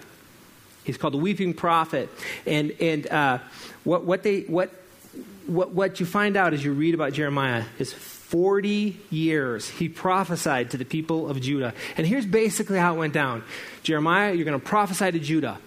He's 0.84 0.96
called 0.96 1.14
the 1.14 1.18
weeping 1.18 1.54
prophet. 1.54 2.08
And, 2.46 2.70
and 2.80 3.06
uh, 3.08 3.38
what, 3.84 4.04
what, 4.04 4.22
they, 4.22 4.42
what, 4.42 4.70
what, 5.46 5.72
what 5.72 6.00
you 6.00 6.06
find 6.06 6.36
out 6.36 6.54
as 6.54 6.64
you 6.64 6.72
read 6.72 6.94
about 6.94 7.12
Jeremiah 7.12 7.64
is 7.78 7.92
40 7.92 8.98
years 9.10 9.68
he 9.68 9.88
prophesied 9.88 10.70
to 10.70 10.78
the 10.78 10.84
people 10.86 11.28
of 11.28 11.40
Judah. 11.40 11.74
And 11.96 12.06
here's 12.06 12.24
basically 12.24 12.78
how 12.78 12.94
it 12.94 12.98
went 12.98 13.12
down 13.12 13.44
Jeremiah, 13.82 14.32
you're 14.32 14.46
going 14.46 14.58
to 14.58 14.64
prophesy 14.64 15.10
to 15.10 15.18
Judah 15.18 15.58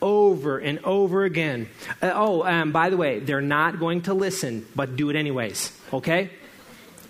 over 0.00 0.58
and 0.58 0.78
over 0.84 1.24
again. 1.24 1.68
Uh, 2.00 2.12
oh, 2.14 2.44
um, 2.44 2.72
by 2.72 2.90
the 2.90 2.96
way, 2.96 3.18
they're 3.18 3.40
not 3.40 3.78
going 3.78 4.02
to 4.02 4.14
listen, 4.14 4.66
but 4.74 4.96
do 4.96 5.10
it 5.10 5.16
anyways, 5.16 5.72
okay? 5.92 6.30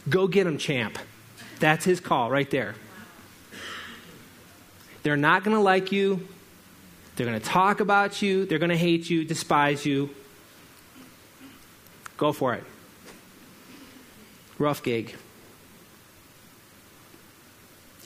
Go 0.08 0.26
get 0.26 0.44
them, 0.44 0.58
champ. 0.58 0.98
That's 1.60 1.84
his 1.84 2.00
call 2.00 2.30
right 2.30 2.50
there. 2.50 2.74
They're 5.02 5.16
not 5.16 5.44
going 5.44 5.56
to 5.56 5.62
like 5.62 5.92
you. 5.92 6.26
They're 7.16 7.26
going 7.26 7.40
to 7.40 7.46
talk 7.46 7.80
about 7.80 8.22
you. 8.22 8.46
They're 8.46 8.58
going 8.58 8.70
to 8.70 8.76
hate 8.76 9.10
you, 9.10 9.24
despise 9.24 9.84
you. 9.84 10.10
Go 12.16 12.32
for 12.32 12.54
it. 12.54 12.64
Rough 14.58 14.82
gig. 14.82 15.14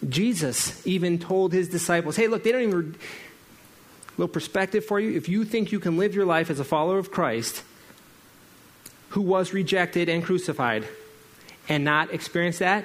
Jesus 0.09 0.85
even 0.87 1.19
told 1.19 1.53
his 1.53 1.69
disciples, 1.69 2.17
hey, 2.17 2.27
look, 2.27 2.43
they 2.43 2.53
don't 2.53 2.63
even 2.63 2.97
little 4.23 4.33
perspective 4.33 4.85
for 4.85 5.01
you. 5.01 5.17
If 5.17 5.29
you 5.29 5.45
think 5.45 5.73
you 5.73 5.81
can 5.81 5.97
live 5.97 6.15
your 6.15 6.25
life 6.25 6.49
as 6.49 6.61
a 6.61 6.65
follower 6.65 6.99
of 6.99 7.11
Christ 7.11 7.65
who 9.09 9.21
was 9.21 9.53
rejected 9.53 10.09
and 10.09 10.23
crucified 10.23 10.87
and 11.69 11.83
not 11.83 12.15
experience 12.15 12.59
that, 12.59 12.85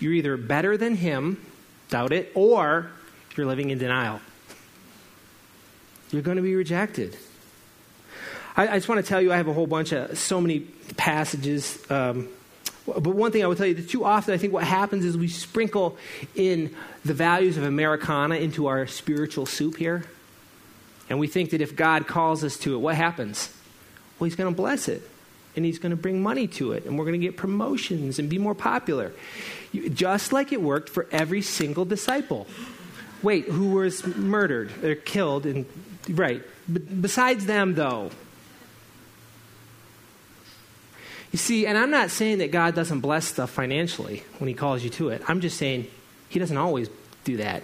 you're 0.00 0.14
either 0.14 0.38
better 0.38 0.78
than 0.78 0.96
him, 0.96 1.44
doubt 1.90 2.14
it, 2.14 2.32
or 2.34 2.90
you're 3.36 3.44
living 3.44 3.68
in 3.68 3.76
denial. 3.76 4.22
You're 6.12 6.22
going 6.22 6.38
to 6.38 6.42
be 6.42 6.54
rejected. 6.54 7.18
I, 8.56 8.68
I 8.68 8.76
just 8.78 8.88
want 8.88 9.04
to 9.04 9.06
tell 9.06 9.20
you, 9.20 9.30
I 9.30 9.36
have 9.36 9.48
a 9.48 9.52
whole 9.52 9.66
bunch 9.66 9.92
of 9.92 10.16
so 10.16 10.40
many 10.40 10.60
passages. 10.96 11.78
Um, 11.90 12.26
but 12.86 13.04
one 13.04 13.32
thing 13.32 13.44
I 13.44 13.46
would 13.48 13.58
tell 13.58 13.66
you 13.66 13.74
that 13.74 13.90
too 13.90 14.02
often 14.02 14.32
I 14.32 14.38
think 14.38 14.54
what 14.54 14.64
happens 14.64 15.04
is 15.04 15.14
we 15.14 15.28
sprinkle 15.28 15.98
in 16.34 16.74
the 17.04 17.12
values 17.12 17.58
of 17.58 17.64
Americana 17.64 18.36
into 18.36 18.66
our 18.66 18.86
spiritual 18.86 19.44
soup 19.44 19.76
here. 19.76 20.04
And 21.08 21.18
we 21.18 21.26
think 21.26 21.50
that 21.50 21.60
if 21.60 21.74
God 21.74 22.06
calls 22.06 22.44
us 22.44 22.56
to 22.58 22.74
it, 22.74 22.78
what 22.78 22.94
happens? 22.94 23.54
Well, 24.18 24.26
He's 24.26 24.36
going 24.36 24.52
to 24.52 24.56
bless 24.56 24.88
it. 24.88 25.02
And 25.56 25.64
He's 25.64 25.78
going 25.78 25.90
to 25.90 25.96
bring 25.96 26.22
money 26.22 26.46
to 26.48 26.72
it. 26.72 26.84
And 26.84 26.98
we're 26.98 27.04
going 27.04 27.20
to 27.20 27.26
get 27.26 27.36
promotions 27.36 28.18
and 28.18 28.28
be 28.28 28.38
more 28.38 28.54
popular. 28.54 29.12
Just 29.72 30.32
like 30.32 30.52
it 30.52 30.60
worked 30.60 30.88
for 30.88 31.06
every 31.10 31.42
single 31.42 31.84
disciple. 31.84 32.46
Wait, 33.22 33.46
who 33.46 33.70
was 33.70 34.06
murdered 34.06 34.84
or 34.84 34.94
killed? 34.94 35.46
And, 35.46 35.66
right. 36.08 36.42
But 36.68 37.02
besides 37.02 37.46
them, 37.46 37.74
though. 37.74 38.10
You 41.32 41.38
see, 41.38 41.66
and 41.66 41.76
I'm 41.76 41.90
not 41.90 42.10
saying 42.10 42.38
that 42.38 42.50
God 42.50 42.74
doesn't 42.74 43.00
bless 43.00 43.26
stuff 43.26 43.50
financially 43.50 44.22
when 44.38 44.48
He 44.48 44.54
calls 44.54 44.82
you 44.82 44.90
to 44.90 45.10
it. 45.10 45.22
I'm 45.28 45.40
just 45.40 45.58
saying 45.58 45.86
He 46.28 46.38
doesn't 46.38 46.56
always 46.56 46.88
do 47.24 47.38
that. 47.38 47.62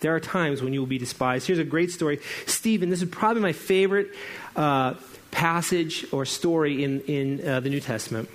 There 0.00 0.14
are 0.14 0.20
times 0.20 0.62
when 0.62 0.72
you 0.72 0.80
will 0.80 0.86
be 0.86 0.98
despised. 0.98 1.46
Here's 1.46 1.58
a 1.58 1.64
great 1.64 1.90
story. 1.90 2.20
Stephen, 2.46 2.90
this 2.90 3.02
is 3.02 3.08
probably 3.08 3.42
my 3.42 3.52
favorite 3.52 4.14
uh, 4.54 4.94
passage 5.30 6.06
or 6.12 6.24
story 6.24 6.84
in, 6.84 7.00
in 7.02 7.46
uh, 7.46 7.60
the 7.60 7.70
New 7.70 7.80
Testament. 7.80 8.28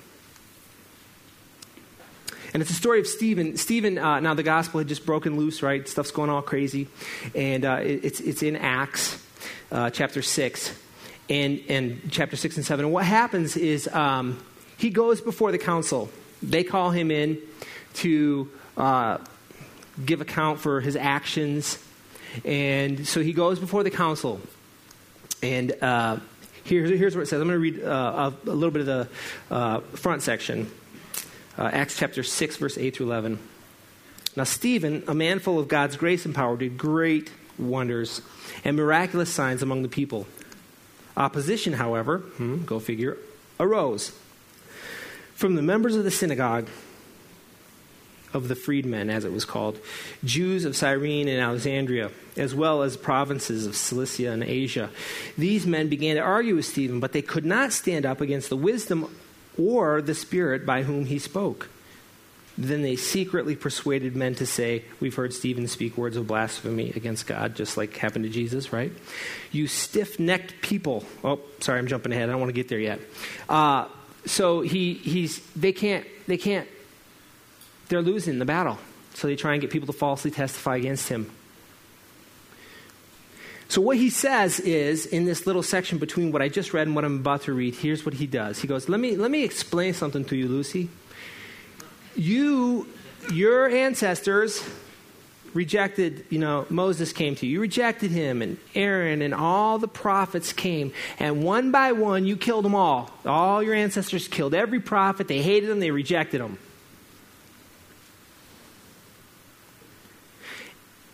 And 2.54 2.62
it's 2.62 2.72
a 2.72 2.76
story 2.76 3.00
of 3.00 3.08
Stephen. 3.08 3.56
Stephen, 3.56 3.98
uh, 3.98 4.20
now 4.20 4.34
the 4.34 4.44
gospel 4.44 4.80
had 4.80 4.88
just 4.88 5.06
broken 5.06 5.38
loose, 5.38 5.64
right? 5.64 5.88
Stuff's 5.88 6.12
going 6.12 6.30
all 6.30 6.42
crazy. 6.42 6.88
And 7.34 7.64
uh, 7.64 7.80
it, 7.82 8.04
it's, 8.04 8.20
it's 8.20 8.44
in 8.44 8.56
Acts 8.58 9.26
uh, 9.72 9.90
chapter 9.90 10.22
6 10.22 10.78
and, 11.30 11.62
and 11.70 12.02
chapter 12.12 12.36
6 12.36 12.58
and 12.58 12.66
7. 12.66 12.86
And 12.86 12.94
what 12.94 13.06
happens 13.06 13.56
is 13.56 13.88
um, 13.88 14.44
he 14.78 14.90
goes 14.90 15.22
before 15.22 15.52
the 15.52 15.58
council. 15.58 16.10
They 16.44 16.64
call 16.64 16.90
him 16.90 17.10
in 17.10 17.38
to 17.96 18.50
uh, 18.76 19.20
give 20.06 20.22
account 20.22 20.60
for 20.60 20.82
his 20.82 20.96
actions. 20.96 21.78
And 22.46 23.08
so 23.08 23.22
he 23.22 23.34
goes 23.34 23.60
before 23.60 23.84
the 23.84 23.92
council. 23.92 24.42
And 25.44 25.72
uh, 25.82 26.18
here, 26.64 26.86
here's 26.86 27.16
what 27.16 27.24
it 27.24 27.26
says. 27.28 27.42
I'm 27.42 27.48
going 27.48 27.58
to 27.58 27.80
read 27.80 27.84
uh, 27.84 28.32
a, 28.46 28.50
a, 28.50 28.54
little 28.54 28.72
bit 28.72 28.82
of 28.82 28.86
the 28.88 29.08
uh, 29.54 29.80
front 29.96 30.22
section 30.22 30.72
uh, 31.58 31.70
Acts 31.74 31.98
chapter 31.98 32.24
6, 32.24 32.58
verse 32.58 32.78
8 32.78 32.96
through 32.96 33.08
11. 33.08 33.40
Now, 34.36 34.46
Stephen, 34.46 35.04
a 35.08 35.14
man 35.14 35.40
full 35.40 35.60
of 35.60 35.68
God's 35.68 35.98
grace 35.98 36.26
and 36.26 36.34
power, 36.34 36.56
did 36.56 36.78
great 36.78 37.32
wonders 37.58 38.22
and 38.64 38.78
miraculous 38.78 39.30
signs 39.32 39.62
among 39.62 39.82
the 39.84 39.90
people. 39.90 40.26
Opposition, 41.18 41.74
however, 41.74 42.20
hmm, 42.20 42.64
go 42.64 42.80
figure, 42.80 43.18
arose 43.60 44.14
from 45.42 45.56
the 45.56 45.62
members 45.62 45.96
of 45.96 46.04
the 46.04 46.12
synagogue 46.12 46.68
of 48.34 48.48
the 48.48 48.56
freedmen, 48.56 49.10
as 49.10 49.26
it 49.26 49.32
was 49.32 49.46
called, 49.46 49.80
Jews 50.24 50.66
of 50.66 50.76
Cyrene 50.76 51.28
and 51.28 51.40
Alexandria, 51.40 52.12
as 52.38 52.56
well 52.56 52.82
as 52.82 52.98
provinces 52.98 53.66
of 53.66 53.76
Cilicia 53.76 54.32
and 54.32 54.44
Asia. 54.44 54.90
These 55.38 55.66
men 55.66 55.90
began 55.90 56.16
to 56.16 56.22
argue 56.22 56.56
with 56.56 56.66
Stephen, 56.66 57.00
but 57.00 57.12
they 57.12 57.22
could 57.22 57.46
not 57.46 57.74
stand 57.74 58.06
up 58.06 58.22
against 58.22 58.50
the 58.50 58.58
wisdom 58.58 59.14
or 59.58 60.02
the 60.02 60.16
Spirit 60.16 60.66
by 60.66 60.84
whom 60.84 61.06
he 61.06 61.20
spoke. 61.20 61.70
Then 62.58 62.82
they 62.82 62.96
secretly 62.96 63.56
persuaded 63.56 64.16
men 64.16 64.36
to 64.36 64.46
say, 64.46 64.84
We've 65.00 65.16
heard 65.16 65.34
Stephen 65.34 65.68
speak 65.68 65.98
words 65.98 66.18
of 66.18 66.28
blasphemy 66.28 66.92
against 66.96 67.26
God, 67.26 67.56
just 67.56 67.78
like 67.78 67.96
happened 67.96 68.26
to 68.26 68.30
Jesus, 68.30 68.74
right? 68.74 68.92
You 69.52 69.68
stiff 69.68 70.20
necked 70.20 70.62
people. 70.62 71.06
Oh, 71.24 71.40
sorry, 71.60 71.80
I'm 71.80 71.88
jumping 71.88 72.12
ahead. 72.12 72.30
I 72.30 72.34
don't 72.34 72.42
want 72.42 72.50
to 72.50 72.54
get 72.54 72.68
there 72.68 72.80
yet. 72.80 73.00
Uh, 73.48 73.88
so 74.26 74.62
he, 74.62 74.94
he's, 74.94 75.40
they 75.56 75.72
can't, 75.72 76.06
they 76.28 76.38
can't, 76.38 76.68
they're 77.92 78.02
losing 78.02 78.40
the 78.40 78.46
battle. 78.46 78.80
So 79.14 79.28
they 79.28 79.36
try 79.36 79.52
and 79.52 79.62
get 79.62 79.70
people 79.70 79.86
to 79.88 79.94
falsely 79.94 80.32
testify 80.32 80.78
against 80.78 81.10
him. 81.10 81.30
So, 83.68 83.80
what 83.80 83.96
he 83.96 84.10
says 84.10 84.60
is, 84.60 85.06
in 85.06 85.24
this 85.24 85.48
little 85.48 85.64
section 85.64 85.98
between 85.98 86.34
what 86.34 86.42
I 86.42 86.50
just 86.50 86.74
read 86.74 86.88
and 86.88 86.96
what 86.96 87.06
I'm 87.06 87.18
about 87.18 87.44
to 87.44 87.54
read, 87.54 87.76
here's 87.76 88.04
what 88.04 88.14
he 88.14 88.28
does. 88.28 88.60
He 88.60 88.68
goes, 88.68 88.90
Let 88.90 89.00
me, 89.00 89.16
let 89.16 89.32
me 89.32 89.44
explain 89.44 89.94
something 89.94 90.26
to 90.26 90.36
you, 90.36 90.50
Lucy. 90.50 90.90
You, 92.16 92.88
your 93.32 93.70
ancestors 93.70 94.62
rejected, 95.54 96.26
you 96.30 96.40
know, 96.40 96.66
Moses 96.70 97.14
came 97.14 97.36
to 97.36 97.46
you. 97.46 97.54
You 97.54 97.62
rejected 97.62 98.12
him, 98.12 98.42
and 98.42 98.58
Aaron 98.76 99.22
and 99.22 99.34
all 99.34 99.80
the 99.80 99.88
prophets 99.88 100.52
came. 100.52 100.92
And 101.18 101.42
one 101.44 101.72
by 101.72 101.94
one, 101.94 102.26
you 102.26 102.36
killed 102.36 102.66
them 102.66 102.76
all. 102.76 103.10
All 103.26 103.64
your 103.64 103.74
ancestors 103.74 104.28
killed 104.28 104.54
every 104.54 104.82
prophet. 104.82 105.30
They 105.30 105.42
hated 105.42 105.70
them, 105.70 105.80
they 105.80 105.92
rejected 105.92 106.42
them. 106.42 106.58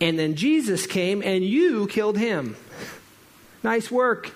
And 0.00 0.18
then 0.18 0.36
Jesus 0.36 0.86
came 0.86 1.22
and 1.22 1.44
you 1.44 1.86
killed 1.88 2.18
him. 2.18 2.56
Nice 3.62 3.90
work. 3.90 4.32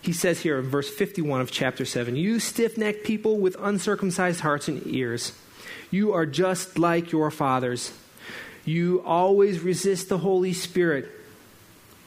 He 0.00 0.12
says 0.12 0.40
here 0.40 0.58
in 0.58 0.68
verse 0.68 0.90
51 0.90 1.40
of 1.40 1.50
chapter 1.50 1.84
7 1.84 2.16
You 2.16 2.40
stiff 2.40 2.76
necked 2.76 3.04
people 3.04 3.38
with 3.38 3.56
uncircumcised 3.60 4.40
hearts 4.40 4.68
and 4.68 4.84
ears, 4.86 5.32
you 5.90 6.12
are 6.12 6.26
just 6.26 6.78
like 6.78 7.12
your 7.12 7.30
fathers. 7.30 7.92
You 8.64 9.02
always 9.04 9.60
resist 9.60 10.08
the 10.08 10.18
Holy 10.18 10.52
Spirit. 10.52 11.10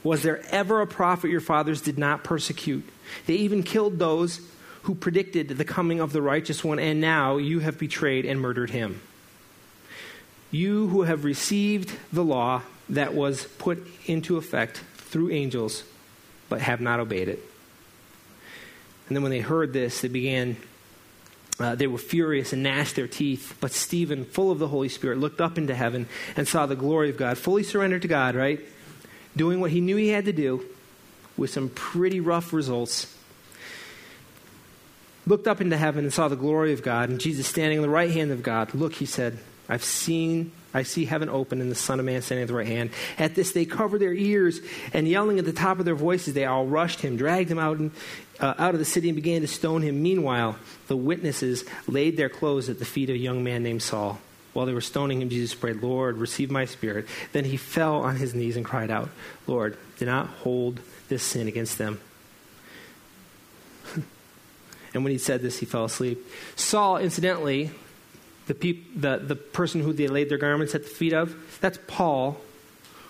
Was 0.02 0.22
there 0.22 0.42
ever 0.50 0.80
a 0.80 0.86
prophet 0.86 1.30
your 1.30 1.40
fathers 1.40 1.80
did 1.80 1.98
not 1.98 2.24
persecute? 2.24 2.88
They 3.26 3.34
even 3.34 3.62
killed 3.62 3.98
those 3.98 4.40
who 4.82 4.94
predicted 4.94 5.48
the 5.48 5.64
coming 5.64 6.00
of 6.00 6.12
the 6.12 6.22
righteous 6.22 6.64
one, 6.64 6.78
and 6.78 7.00
now 7.00 7.36
you 7.36 7.60
have 7.60 7.78
betrayed 7.78 8.24
and 8.24 8.40
murdered 8.40 8.70
him 8.70 9.00
you 10.56 10.88
who 10.88 11.02
have 11.02 11.24
received 11.24 11.92
the 12.12 12.24
law 12.24 12.62
that 12.88 13.14
was 13.14 13.44
put 13.58 13.86
into 14.06 14.36
effect 14.36 14.82
through 14.96 15.30
angels, 15.30 15.84
but 16.48 16.60
have 16.60 16.80
not 16.80 17.00
obeyed 17.00 17.28
it. 17.28 17.40
And 19.08 19.16
then 19.16 19.22
when 19.22 19.30
they 19.30 19.40
heard 19.40 19.72
this, 19.72 20.00
they 20.00 20.08
began, 20.08 20.56
uh, 21.60 21.74
they 21.74 21.86
were 21.86 21.98
furious 21.98 22.52
and 22.52 22.62
gnashed 22.62 22.96
their 22.96 23.06
teeth. 23.06 23.56
But 23.60 23.72
Stephen, 23.72 24.24
full 24.24 24.50
of 24.50 24.58
the 24.58 24.68
Holy 24.68 24.88
Spirit, 24.88 25.18
looked 25.18 25.40
up 25.40 25.58
into 25.58 25.74
heaven 25.74 26.08
and 26.36 26.48
saw 26.48 26.66
the 26.66 26.74
glory 26.74 27.10
of 27.10 27.16
God, 27.16 27.38
fully 27.38 27.62
surrendered 27.62 28.02
to 28.02 28.08
God, 28.08 28.34
right? 28.34 28.60
Doing 29.36 29.60
what 29.60 29.70
he 29.70 29.80
knew 29.80 29.96
he 29.96 30.08
had 30.08 30.24
to 30.24 30.32
do 30.32 30.64
with 31.36 31.50
some 31.50 31.68
pretty 31.68 32.20
rough 32.20 32.52
results. 32.52 33.14
Looked 35.26 35.46
up 35.46 35.60
into 35.60 35.76
heaven 35.76 36.04
and 36.04 36.12
saw 36.12 36.28
the 36.28 36.36
glory 36.36 36.72
of 36.72 36.82
God, 36.82 37.10
and 37.10 37.20
Jesus 37.20 37.46
standing 37.46 37.78
on 37.78 37.82
the 37.82 37.88
right 37.88 38.10
hand 38.10 38.30
of 38.30 38.42
God. 38.42 38.74
Look, 38.74 38.94
he 38.94 39.06
said, 39.06 39.38
I've 39.68 39.84
seen, 39.84 40.52
I 40.72 40.84
see 40.84 41.04
heaven 41.04 41.28
open 41.28 41.60
and 41.60 41.70
the 41.70 41.76
Son 41.76 41.98
of 41.98 42.06
Man 42.06 42.22
standing 42.22 42.42
at 42.42 42.48
the 42.48 42.54
right 42.54 42.66
hand. 42.66 42.90
At 43.18 43.34
this, 43.34 43.52
they 43.52 43.64
covered 43.64 44.00
their 44.00 44.14
ears 44.14 44.60
and 44.92 45.08
yelling 45.08 45.38
at 45.38 45.44
the 45.44 45.52
top 45.52 45.78
of 45.78 45.84
their 45.84 45.94
voices, 45.94 46.34
they 46.34 46.44
all 46.44 46.66
rushed 46.66 47.00
him, 47.00 47.16
dragged 47.16 47.50
him 47.50 47.58
out, 47.58 47.78
and, 47.78 47.90
uh, 48.38 48.54
out 48.58 48.74
of 48.74 48.78
the 48.78 48.84
city, 48.84 49.08
and 49.08 49.16
began 49.16 49.40
to 49.40 49.48
stone 49.48 49.82
him. 49.82 50.02
Meanwhile, 50.02 50.56
the 50.86 50.96
witnesses 50.96 51.64
laid 51.88 52.16
their 52.16 52.28
clothes 52.28 52.68
at 52.68 52.78
the 52.78 52.84
feet 52.84 53.10
of 53.10 53.16
a 53.16 53.18
young 53.18 53.42
man 53.42 53.62
named 53.62 53.82
Saul. 53.82 54.20
While 54.52 54.66
they 54.66 54.72
were 54.72 54.80
stoning 54.80 55.20
him, 55.20 55.28
Jesus 55.28 55.54
prayed, 55.54 55.82
Lord, 55.82 56.16
receive 56.16 56.50
my 56.50 56.64
spirit. 56.64 57.06
Then 57.32 57.44
he 57.44 57.58
fell 57.58 57.96
on 57.96 58.16
his 58.16 58.34
knees 58.34 58.56
and 58.56 58.64
cried 58.64 58.90
out, 58.90 59.10
Lord, 59.46 59.76
do 59.98 60.06
not 60.06 60.28
hold 60.28 60.80
this 61.08 61.22
sin 61.22 61.46
against 61.46 61.76
them. 61.76 62.00
and 64.94 65.04
when 65.04 65.12
he 65.12 65.18
said 65.18 65.42
this, 65.42 65.58
he 65.58 65.66
fell 65.66 65.84
asleep. 65.84 66.26
Saul, 66.54 66.96
incidentally, 66.96 67.70
the, 68.46 68.54
peop, 68.54 69.00
the, 69.00 69.18
the 69.18 69.36
person 69.36 69.80
who 69.80 69.92
they 69.92 70.08
laid 70.08 70.28
their 70.28 70.38
garments 70.38 70.74
at 70.74 70.84
the 70.84 70.88
feet 70.88 71.12
of, 71.12 71.58
that's 71.60 71.78
Paul, 71.86 72.38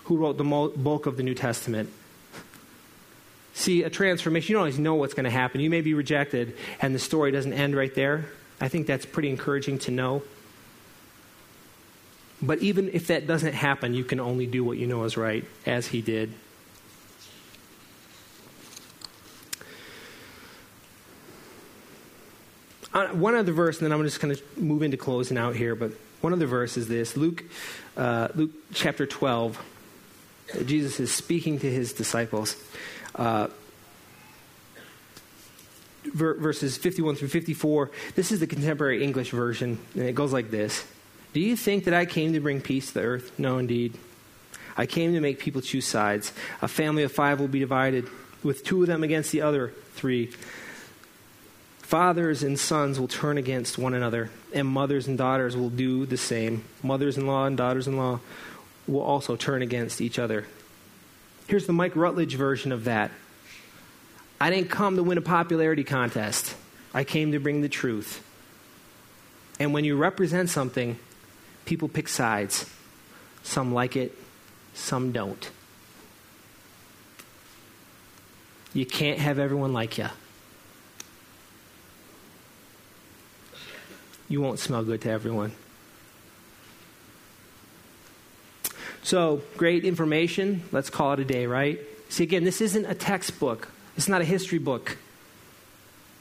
who 0.04 0.16
wrote 0.16 0.38
the 0.38 0.44
bulk 0.44 1.06
of 1.06 1.16
the 1.16 1.22
New 1.22 1.34
Testament. 1.34 1.90
See, 3.54 3.82
a 3.82 3.90
transformation, 3.90 4.50
you 4.50 4.54
don't 4.54 4.60
always 4.60 4.78
know 4.78 4.94
what's 4.94 5.14
going 5.14 5.24
to 5.24 5.30
happen. 5.30 5.60
You 5.60 5.70
may 5.70 5.80
be 5.80 5.94
rejected, 5.94 6.56
and 6.80 6.94
the 6.94 6.98
story 6.98 7.32
doesn't 7.32 7.52
end 7.52 7.74
right 7.74 7.94
there. 7.94 8.26
I 8.60 8.68
think 8.68 8.86
that's 8.86 9.06
pretty 9.06 9.30
encouraging 9.30 9.78
to 9.80 9.90
know. 9.90 10.22
But 12.40 12.58
even 12.58 12.90
if 12.92 13.06
that 13.06 13.26
doesn't 13.26 13.54
happen, 13.54 13.94
you 13.94 14.04
can 14.04 14.20
only 14.20 14.46
do 14.46 14.62
what 14.62 14.76
you 14.76 14.86
know 14.86 15.04
is 15.04 15.16
right, 15.16 15.44
as 15.64 15.86
he 15.86 16.02
did. 16.02 16.32
Uh, 22.96 23.08
one 23.08 23.34
other 23.34 23.52
verse, 23.52 23.76
and 23.76 23.84
then 23.84 23.92
I'm 23.92 24.02
just 24.04 24.22
going 24.22 24.34
to 24.34 24.42
move 24.56 24.82
into 24.82 24.96
closing 24.96 25.36
out 25.36 25.54
here. 25.54 25.74
But 25.74 25.92
one 26.22 26.32
other 26.32 26.46
verse 26.46 26.78
is 26.78 26.88
this 26.88 27.14
Luke, 27.14 27.44
uh, 27.94 28.28
Luke 28.34 28.52
chapter 28.72 29.04
12. 29.04 29.62
Jesus 30.64 30.98
is 30.98 31.12
speaking 31.12 31.58
to 31.58 31.70
his 31.70 31.92
disciples. 31.92 32.56
Uh, 33.14 33.48
verses 36.06 36.78
51 36.78 37.16
through 37.16 37.28
54. 37.28 37.90
This 38.14 38.32
is 38.32 38.40
the 38.40 38.46
contemporary 38.46 39.04
English 39.04 39.30
version, 39.30 39.78
and 39.92 40.04
it 40.04 40.14
goes 40.14 40.32
like 40.32 40.50
this 40.50 40.82
Do 41.34 41.40
you 41.40 41.54
think 41.54 41.84
that 41.84 41.92
I 41.92 42.06
came 42.06 42.32
to 42.32 42.40
bring 42.40 42.62
peace 42.62 42.88
to 42.88 42.94
the 42.94 43.02
earth? 43.02 43.38
No, 43.38 43.58
indeed. 43.58 43.98
I 44.74 44.86
came 44.86 45.12
to 45.12 45.20
make 45.20 45.38
people 45.38 45.60
choose 45.60 45.84
sides. 45.84 46.32
A 46.62 46.68
family 46.68 47.02
of 47.02 47.12
five 47.12 47.40
will 47.40 47.48
be 47.48 47.60
divided, 47.60 48.08
with 48.42 48.64
two 48.64 48.80
of 48.80 48.88
them 48.88 49.02
against 49.02 49.32
the 49.32 49.42
other 49.42 49.74
three. 49.96 50.32
Fathers 51.86 52.42
and 52.42 52.58
sons 52.58 52.98
will 52.98 53.06
turn 53.06 53.38
against 53.38 53.78
one 53.78 53.94
another, 53.94 54.28
and 54.52 54.66
mothers 54.66 55.06
and 55.06 55.16
daughters 55.16 55.56
will 55.56 55.70
do 55.70 56.04
the 56.04 56.16
same. 56.16 56.64
Mothers 56.82 57.16
in 57.16 57.28
law 57.28 57.46
and 57.46 57.56
daughters 57.56 57.86
in 57.86 57.96
law 57.96 58.18
will 58.88 59.02
also 59.02 59.36
turn 59.36 59.62
against 59.62 60.00
each 60.00 60.18
other. 60.18 60.46
Here's 61.46 61.68
the 61.68 61.72
Mike 61.72 61.94
Rutledge 61.94 62.34
version 62.34 62.72
of 62.72 62.84
that 62.84 63.12
I 64.40 64.50
didn't 64.50 64.68
come 64.68 64.96
to 64.96 65.04
win 65.04 65.16
a 65.16 65.20
popularity 65.20 65.84
contest, 65.84 66.56
I 66.92 67.04
came 67.04 67.30
to 67.30 67.38
bring 67.38 67.60
the 67.60 67.68
truth. 67.68 68.20
And 69.60 69.72
when 69.72 69.84
you 69.84 69.94
represent 69.96 70.50
something, 70.50 70.98
people 71.66 71.86
pick 71.86 72.08
sides. 72.08 72.68
Some 73.44 73.72
like 73.72 73.94
it, 73.94 74.12
some 74.74 75.12
don't. 75.12 75.50
You 78.74 78.86
can't 78.86 79.20
have 79.20 79.38
everyone 79.38 79.72
like 79.72 79.98
you. 79.98 80.08
You 84.28 84.40
won't 84.40 84.58
smell 84.58 84.84
good 84.84 85.00
to 85.02 85.10
everyone. 85.10 85.52
So, 89.02 89.42
great 89.56 89.84
information. 89.84 90.64
Let's 90.72 90.90
call 90.90 91.12
it 91.12 91.20
a 91.20 91.24
day, 91.24 91.46
right? 91.46 91.78
See, 92.08 92.24
again, 92.24 92.44
this 92.44 92.60
isn't 92.60 92.86
a 92.86 92.94
textbook, 92.94 93.68
it's 93.96 94.08
not 94.08 94.20
a 94.20 94.24
history 94.24 94.58
book. 94.58 94.96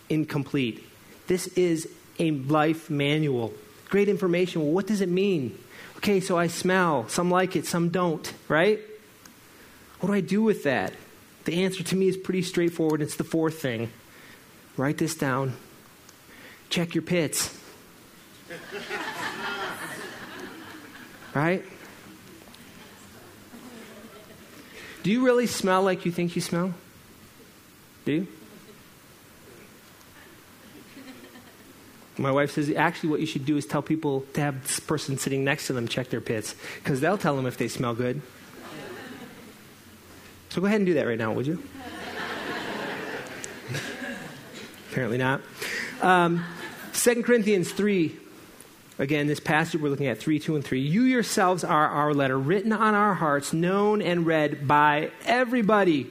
Incomplete. 0.08 0.88
This 1.26 1.48
is 1.48 1.90
a 2.20 2.30
life 2.30 2.92
manual. 2.92 3.54
Great 3.90 4.08
information. 4.08 4.62
Well, 4.62 4.72
what 4.72 4.86
does 4.86 5.02
it 5.02 5.10
mean? 5.10 5.58
Okay, 5.98 6.20
so 6.20 6.38
I 6.38 6.46
smell. 6.46 7.08
Some 7.10 7.32
like 7.32 7.56
it, 7.56 7.66
some 7.66 7.90
don't, 7.90 8.32
right? 8.48 8.80
What 10.00 10.08
do 10.08 10.14
I 10.14 10.22
do 10.22 10.44
with 10.44 10.64
that? 10.64 10.94
The 11.46 11.64
answer 11.64 11.84
to 11.84 11.96
me 11.96 12.08
is 12.08 12.18
pretty 12.18 12.44
straightforward. 12.44 13.02
It's 13.02 13.16
the 13.16 13.24
fourth 13.24 13.60
thing. 13.60 13.90
Write 14.78 15.00
this 15.00 15.16
down. 15.16 15.54
Check 16.70 16.94
your 16.94 17.02
pits. 17.02 17.58
Right? 21.34 21.64
Do 25.04 25.12
you 25.12 25.24
really 25.24 25.48
smell 25.48 25.84
like 25.84 26.06
you 26.06 26.12
think 26.12 26.36
you 26.36 26.42
smell? 26.42 26.74
Do 28.06 28.12
you? 28.12 28.28
My 32.18 32.32
wife 32.32 32.52
says, 32.52 32.72
actually, 32.72 33.10
what 33.10 33.20
you 33.20 33.26
should 33.26 33.46
do 33.46 33.58
is 33.58 33.66
tell 33.66 33.82
people 33.82 34.26
to 34.34 34.42
have 34.42 34.64
this 34.64 34.80
person 34.80 35.18
sitting 35.18 35.44
next 35.44 35.68
to 35.68 35.74
them 35.74 35.88
check 35.88 36.10
their 36.10 36.22
pits, 36.22 36.56
because 36.82 37.02
they'll 37.02 37.18
tell 37.18 37.36
them 37.36 37.46
if 37.46 37.58
they 37.58 37.68
smell 37.68 37.94
good. 37.94 38.22
So 40.50 40.62
go 40.62 40.68
ahead 40.68 40.80
and 40.80 40.86
do 40.86 40.94
that 40.94 41.06
right 41.06 41.18
now, 41.18 41.34
would 41.34 41.46
you? 41.46 41.62
Apparently 44.92 45.18
not. 45.18 45.42
Um, 46.02 46.46
2 46.94 47.24
Corinthians 47.24 47.72
3 47.72 48.18
Again, 48.98 49.28
this 49.28 49.42
passage 49.42 49.82
we're 49.82 49.90
looking 49.90 50.08
at 50.08 50.20
3, 50.20 50.40
2, 50.40 50.56
and 50.56 50.64
3. 50.64 50.80
You 50.80 51.02
yourselves 51.04 51.64
are 51.64 51.88
our 51.88 52.14
letter, 52.14 52.38
written 52.38 52.72
on 52.72 52.94
our 52.94 53.14
hearts, 53.14 53.52
known 53.52 54.02
and 54.02 54.26
read 54.26 54.68
by 54.68 55.12
everybody. 55.26 56.10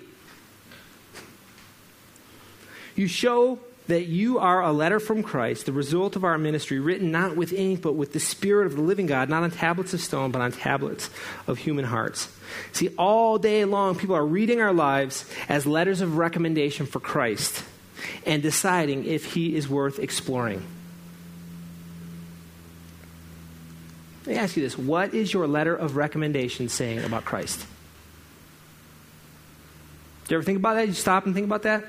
You 2.94 3.09
show 3.09 3.59
that 3.87 4.07
you 4.07 4.38
are 4.38 4.62
a 4.62 4.73
letter 4.73 5.01
from 5.01 5.23
Christ, 5.23 5.66
the 5.66 5.73
result 5.73 6.16
of 6.16 6.25
our 6.25 6.38
ministry, 6.38 6.79
written 6.79 7.11
not 7.11 7.37
with 7.37 7.53
ink, 7.53 7.83
but 7.83 7.94
with 7.94 8.12
the 8.12 8.20
Spirit 8.20 8.66
of 8.66 8.77
the 8.77 8.83
living 8.83 9.07
God, 9.07 9.29
not 9.29 9.42
on 9.42 9.51
tablets 9.51 9.92
of 9.92 10.01
stone, 10.01 10.31
but 10.31 10.40
on 10.40 10.53
tablets 10.53 11.11
of 11.47 11.59
human 11.59 11.85
hearts. 11.85 12.35
See, 12.73 12.88
all 12.97 13.38
day 13.38 13.64
long, 13.64 13.97
people 13.97 14.16
are 14.16 14.25
reading 14.25 14.61
our 14.61 14.73
lives 14.73 15.29
as 15.49 15.66
letters 15.66 16.01
of 16.01 16.16
recommendation 16.16 16.87
for 16.87 17.01
Christ 17.01 17.64
and 18.25 18.42
deciding 18.42 19.05
if 19.05 19.33
he 19.33 19.57
is 19.57 19.68
worth 19.68 19.99
exploring. 19.99 20.62
Let 24.26 24.32
me 24.32 24.38
ask 24.38 24.56
you 24.56 24.62
this 24.62 24.78
what 24.78 25.12
is 25.12 25.32
your 25.32 25.46
letter 25.46 25.76
of 25.76 25.96
recommendation 25.96 26.68
saying 26.68 27.04
about 27.04 27.24
Christ? 27.24 27.66
Do 30.26 30.34
you 30.34 30.38
ever 30.38 30.44
think 30.44 30.58
about 30.58 30.74
that? 30.74 30.82
Did 30.82 30.88
You 30.88 30.94
stop 30.94 31.26
and 31.26 31.34
think 31.34 31.44
about 31.44 31.62
that? 31.64 31.84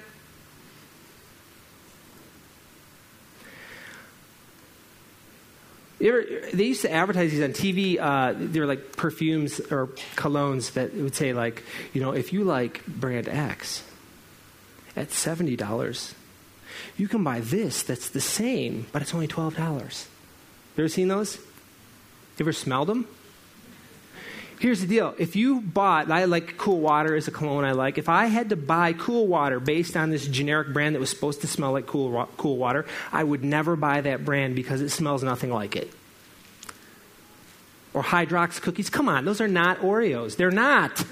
They 5.97 6.65
used 6.65 6.81
to 6.81 6.91
advertise 6.91 7.31
these 7.31 7.41
on 7.41 7.51
TV. 7.53 7.97
Uh, 7.99 8.33
they 8.37 8.59
were 8.59 8.65
like 8.65 8.97
perfumes 8.97 9.59
or 9.71 9.87
colognes 10.15 10.73
that 10.73 10.93
would 10.93 11.15
say, 11.15 11.33
like, 11.33 11.63
you 11.93 12.01
know, 12.01 12.11
if 12.11 12.33
you 12.33 12.43
like 12.43 12.85
brand 12.85 13.29
X 13.29 13.81
at 14.95 15.11
seventy 15.11 15.55
dollars, 15.55 16.13
you 16.97 17.07
can 17.07 17.23
buy 17.23 17.39
this 17.39 17.81
that's 17.81 18.09
the 18.09 18.21
same, 18.21 18.87
but 18.91 19.01
it's 19.01 19.13
only 19.13 19.27
twelve 19.27 19.55
dollars. 19.55 20.07
You 20.75 20.83
ever 20.83 20.89
seen 20.89 21.07
those? 21.07 21.39
You 22.37 22.43
ever 22.43 22.53
smelled 22.53 22.87
them? 22.87 23.07
Here's 24.59 24.81
the 24.81 24.87
deal. 24.87 25.13
If 25.17 25.35
you 25.35 25.61
bought, 25.61 26.09
I 26.09 26.25
like 26.25 26.57
Cool 26.57 26.79
Water 26.79 27.15
as 27.15 27.27
a 27.27 27.31
cologne 27.31 27.65
I 27.65 27.73
like. 27.73 27.97
If 27.97 28.07
I 28.07 28.27
had 28.27 28.49
to 28.49 28.55
buy 28.55 28.93
Cool 28.93 29.27
Water 29.27 29.59
based 29.59 29.97
on 29.97 30.09
this 30.09 30.27
generic 30.27 30.71
brand 30.73 30.95
that 30.95 30.99
was 30.99 31.09
supposed 31.09 31.41
to 31.41 31.47
smell 31.47 31.73
like 31.73 31.85
Cool, 31.85 32.27
cool 32.37 32.57
Water, 32.57 32.85
I 33.11 33.23
would 33.23 33.43
never 33.43 33.75
buy 33.75 34.01
that 34.01 34.23
brand 34.23 34.55
because 34.55 34.81
it 34.81 34.89
smells 34.89 35.23
nothing 35.23 35.51
like 35.51 35.75
it. 35.75 35.91
Or 37.93 38.01
Hydrox 38.01 38.61
cookies. 38.61 38.89
Come 38.89 39.09
on, 39.09 39.25
those 39.25 39.41
are 39.41 39.47
not 39.47 39.79
Oreos. 39.79 40.37
They're 40.37 40.51
not. 40.51 41.03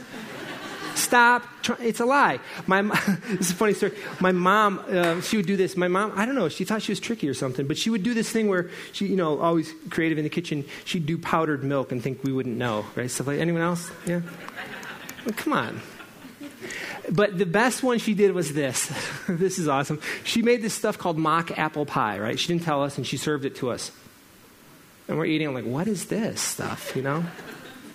Stop. 1.03 1.43
It's 1.81 1.99
a 1.99 2.05
lie. 2.05 2.39
My, 2.65 2.81
this 3.27 3.47
is 3.47 3.51
a 3.51 3.55
funny 3.55 3.73
story. 3.73 3.91
My 4.21 4.31
mom, 4.31 4.79
uh, 4.87 5.19
she 5.19 5.35
would 5.35 5.45
do 5.45 5.57
this. 5.57 5.75
My 5.75 5.89
mom, 5.89 6.13
I 6.15 6.25
don't 6.25 6.35
know, 6.35 6.47
she 6.47 6.63
thought 6.63 6.81
she 6.81 6.93
was 6.93 6.99
tricky 7.01 7.27
or 7.27 7.33
something, 7.33 7.67
but 7.67 7.77
she 7.77 7.89
would 7.89 8.03
do 8.03 8.13
this 8.13 8.31
thing 8.31 8.47
where 8.47 8.69
she, 8.93 9.07
you 9.07 9.17
know, 9.17 9.39
always 9.39 9.73
creative 9.89 10.17
in 10.17 10.23
the 10.23 10.29
kitchen. 10.29 10.63
She'd 10.85 11.05
do 11.05 11.17
powdered 11.17 11.61
milk 11.61 11.91
and 11.91 12.01
think 12.01 12.23
we 12.23 12.31
wouldn't 12.31 12.57
know, 12.57 12.85
right? 12.95 13.11
Stuff 13.11 13.27
like 13.27 13.39
anyone 13.39 13.61
else? 13.61 13.91
Yeah? 14.05 14.21
Well, 15.25 15.35
come 15.35 15.53
on. 15.53 15.81
But 17.11 17.37
the 17.37 17.45
best 17.45 17.83
one 17.83 17.99
she 17.99 18.13
did 18.13 18.31
was 18.31 18.53
this. 18.53 18.91
this 19.27 19.59
is 19.59 19.67
awesome. 19.67 19.99
She 20.23 20.41
made 20.41 20.61
this 20.61 20.73
stuff 20.73 20.97
called 20.97 21.17
mock 21.17 21.57
apple 21.59 21.85
pie, 21.85 22.17
right? 22.17 22.39
She 22.39 22.47
didn't 22.47 22.63
tell 22.63 22.81
us, 22.81 22.97
and 22.97 23.05
she 23.05 23.17
served 23.17 23.43
it 23.43 23.55
to 23.57 23.71
us. 23.71 23.91
And 25.09 25.17
we're 25.17 25.25
eating. 25.25 25.49
I'm 25.49 25.53
like, 25.53 25.65
what 25.65 25.87
is 25.87 26.05
this 26.05 26.39
stuff? 26.39 26.95
You 26.95 27.01
know, 27.01 27.25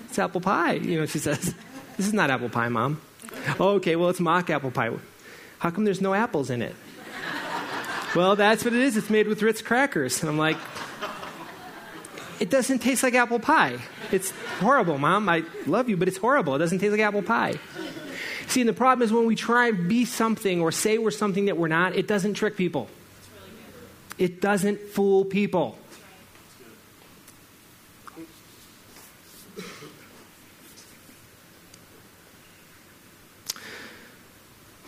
it's 0.05 0.19
apple 0.19 0.43
pie. 0.43 0.75
You 0.75 1.01
know, 1.01 1.07
she 1.07 1.19
says. 1.19 1.55
This 1.99 2.07
is 2.07 2.15
not 2.15 2.31
apple 2.31 2.49
pie, 2.49 2.69
Mom. 2.69 3.01
Oh, 3.61 3.75
okay, 3.75 3.97
well, 3.97 4.09
it's 4.09 4.21
mock 4.21 4.49
apple 4.51 4.71
pie. 4.71 4.91
How 5.59 5.71
come 5.71 5.85
there's 5.85 6.01
no 6.01 6.15
apples 6.15 6.49
in 6.49 6.63
it? 6.63 6.75
well, 8.15 8.37
that's 8.37 8.65
what 8.65 8.73
it 8.73 8.81
is. 8.81 8.97
It's 8.97 9.11
made 9.11 9.27
with 9.27 9.43
Ritz 9.43 9.61
crackers. 9.61 10.23
And 10.23 10.31
I'm 10.31 10.39
like, 10.39 10.57
it 12.39 12.51
doesn't 12.51 12.79
taste 12.79 13.03
like 13.03 13.15
apple 13.15 13.41
pie. 13.41 13.79
It's 14.13 14.31
horrible, 14.61 14.97
Mom. 14.97 15.29
I 15.29 15.43
love 15.67 15.89
you, 15.89 15.97
but 15.97 16.07
it's 16.07 16.17
horrible. 16.17 16.55
It 16.55 16.59
doesn't 16.59 16.79
taste 16.79 16.93
like 16.93 17.01
apple 17.01 17.23
pie. 17.23 17.59
See, 18.47 18.61
and 18.61 18.69
the 18.69 18.75
problem 18.75 19.05
is 19.05 19.13
when 19.13 19.27
we 19.27 19.35
try 19.35 19.69
and 19.69 19.89
be 19.89 20.05
something 20.05 20.61
or 20.61 20.73
say 20.73 20.99
we're 20.99 21.11
something 21.11 21.47
that 21.47 21.59
we're 21.59 21.69
not, 21.69 21.97
it 21.97 22.07
doesn't 22.07 22.35
trick 22.35 22.57
people. 22.57 22.89
It 24.19 24.41
doesn't 24.41 24.81
fool 24.89 25.25
people. 25.25 25.77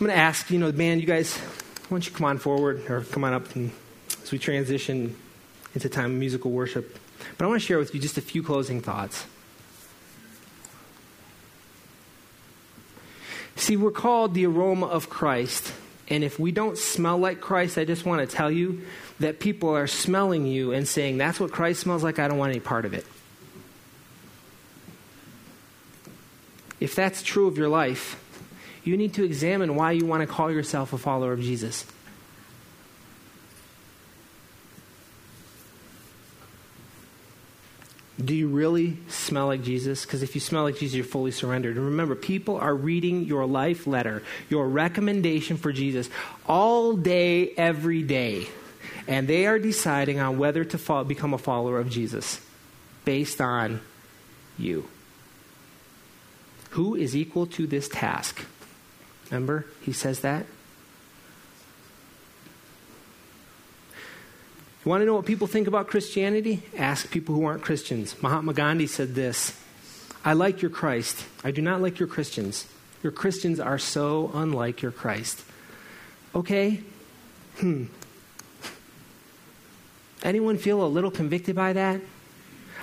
I'm 0.01 0.07
going 0.07 0.17
to 0.17 0.23
ask, 0.23 0.49
you 0.49 0.57
know, 0.57 0.71
man, 0.71 0.99
you 0.99 1.05
guys, 1.05 1.37
why 1.37 1.89
don't 1.91 2.03
you 2.03 2.11
come 2.11 2.25
on 2.25 2.39
forward 2.39 2.89
or 2.89 3.01
come 3.01 3.23
on 3.23 3.33
up 3.33 3.55
and, 3.55 3.71
as 4.23 4.31
we 4.31 4.39
transition 4.39 5.15
into 5.75 5.89
time 5.89 6.05
of 6.05 6.17
musical 6.17 6.49
worship. 6.49 6.97
But 7.37 7.45
I 7.45 7.47
want 7.47 7.61
to 7.61 7.67
share 7.67 7.77
with 7.77 7.93
you 7.93 8.01
just 8.01 8.17
a 8.17 8.21
few 8.21 8.41
closing 8.41 8.81
thoughts. 8.81 9.27
See, 13.57 13.77
we're 13.77 13.91
called 13.91 14.33
the 14.33 14.47
aroma 14.47 14.87
of 14.87 15.07
Christ. 15.11 15.71
And 16.07 16.23
if 16.23 16.39
we 16.39 16.51
don't 16.51 16.79
smell 16.79 17.19
like 17.19 17.39
Christ, 17.39 17.77
I 17.77 17.85
just 17.85 18.03
want 18.03 18.27
to 18.27 18.35
tell 18.35 18.49
you 18.49 18.81
that 19.19 19.39
people 19.39 19.69
are 19.69 19.85
smelling 19.85 20.47
you 20.47 20.71
and 20.71 20.87
saying, 20.87 21.19
That's 21.19 21.39
what 21.39 21.51
Christ 21.51 21.81
smells 21.81 22.03
like. 22.03 22.17
I 22.17 22.27
don't 22.27 22.39
want 22.39 22.49
any 22.49 22.59
part 22.59 22.85
of 22.85 22.95
it. 22.95 23.05
If 26.79 26.95
that's 26.95 27.21
true 27.21 27.45
of 27.45 27.55
your 27.55 27.69
life, 27.69 28.17
you 28.83 28.97
need 28.97 29.13
to 29.15 29.23
examine 29.23 29.75
why 29.75 29.91
you 29.91 30.05
want 30.05 30.21
to 30.21 30.27
call 30.27 30.51
yourself 30.51 30.93
a 30.93 30.97
follower 30.97 31.33
of 31.33 31.41
Jesus. 31.41 31.85
Do 38.23 38.35
you 38.35 38.49
really 38.49 38.97
smell 39.07 39.47
like 39.47 39.63
Jesus? 39.63 40.05
Because 40.05 40.21
if 40.21 40.35
you 40.35 40.41
smell 40.41 40.63
like 40.63 40.77
Jesus, 40.77 40.95
you're 40.95 41.05
fully 41.05 41.31
surrendered. 41.31 41.75
And 41.75 41.85
remember, 41.85 42.13
people 42.15 42.57
are 42.57 42.75
reading 42.75 43.23
your 43.25 43.45
life 43.45 43.87
letter, 43.87 44.21
your 44.49 44.67
recommendation 44.67 45.57
for 45.57 45.71
Jesus, 45.71 46.09
all 46.47 46.95
day, 46.95 47.49
every 47.57 48.03
day. 48.03 48.47
And 49.07 49.27
they 49.27 49.47
are 49.47 49.57
deciding 49.57 50.19
on 50.19 50.37
whether 50.37 50.63
to 50.63 50.77
follow, 50.77 51.03
become 51.03 51.33
a 51.33 51.39
follower 51.39 51.79
of 51.79 51.89
Jesus 51.89 52.39
based 53.05 53.41
on 53.41 53.81
you. 54.57 54.87
Who 56.71 56.95
is 56.95 57.15
equal 57.15 57.47
to 57.47 57.65
this 57.65 57.89
task? 57.89 58.45
Remember, 59.31 59.65
he 59.81 59.93
says 59.93 60.19
that. 60.19 60.45
You 64.83 64.89
want 64.89 65.01
to 65.01 65.05
know 65.05 65.15
what 65.15 65.25
people 65.25 65.47
think 65.47 65.67
about 65.67 65.87
Christianity? 65.87 66.63
Ask 66.75 67.09
people 67.09 67.33
who 67.35 67.45
aren't 67.45 67.61
Christians. 67.61 68.21
Mahatma 68.21 68.53
Gandhi 68.53 68.87
said 68.87 69.15
this 69.15 69.57
I 70.25 70.33
like 70.33 70.61
your 70.61 70.71
Christ. 70.71 71.25
I 71.43 71.51
do 71.51 71.61
not 71.61 71.81
like 71.81 71.99
your 71.99 72.07
Christians. 72.07 72.67
Your 73.03 73.11
Christians 73.11 73.59
are 73.59 73.79
so 73.79 74.31
unlike 74.33 74.81
your 74.81 74.91
Christ. 74.91 75.43
Okay? 76.35 76.81
Hmm. 77.57 77.85
Anyone 80.23 80.57
feel 80.57 80.83
a 80.83 80.87
little 80.87 81.09
convicted 81.09 81.55
by 81.55 81.73
that? 81.73 82.01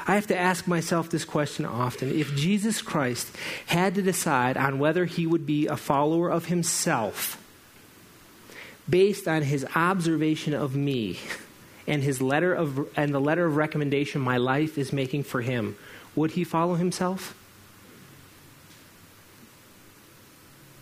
I 0.09 0.15
have 0.15 0.27
to 0.29 0.39
ask 0.39 0.67
myself 0.67 1.11
this 1.11 1.27
question 1.27 1.67
often. 1.67 2.11
If 2.19 2.35
Jesus 2.35 2.81
Christ 2.81 3.29
had 3.67 3.95
to 3.97 4.03
decide 4.03 4.57
on 4.57 4.79
whether 4.79 5.05
he 5.05 5.27
would 5.27 5.45
be 5.45 5.67
a 5.67 5.77
follower 5.77 6.31
of 6.31 6.47
himself 6.47 7.39
based 8.89 9.29
on 9.29 9.43
his 9.43 9.67
observation 9.75 10.55
of 10.55 10.75
me 10.75 11.19
and 11.87 12.03
his 12.03 12.23
letter 12.23 12.55
of 12.55 12.89
and 12.97 13.13
the 13.15 13.21
letter 13.21 13.45
of 13.45 13.57
recommendation 13.57 14.23
my 14.23 14.39
life 14.39 14.79
is 14.79 14.95
making 14.95 15.25
for 15.25 15.43
him, 15.43 15.77
would 16.17 16.31
he 16.31 16.43
follow 16.43 16.77
himself? 16.77 17.37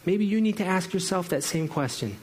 Maybe 0.05 0.25
you 0.25 0.41
need 0.41 0.57
to 0.59 0.65
ask 0.65 0.95
yourself 0.95 1.29
that 1.31 1.43
same 1.43 1.67
question. 1.67 2.17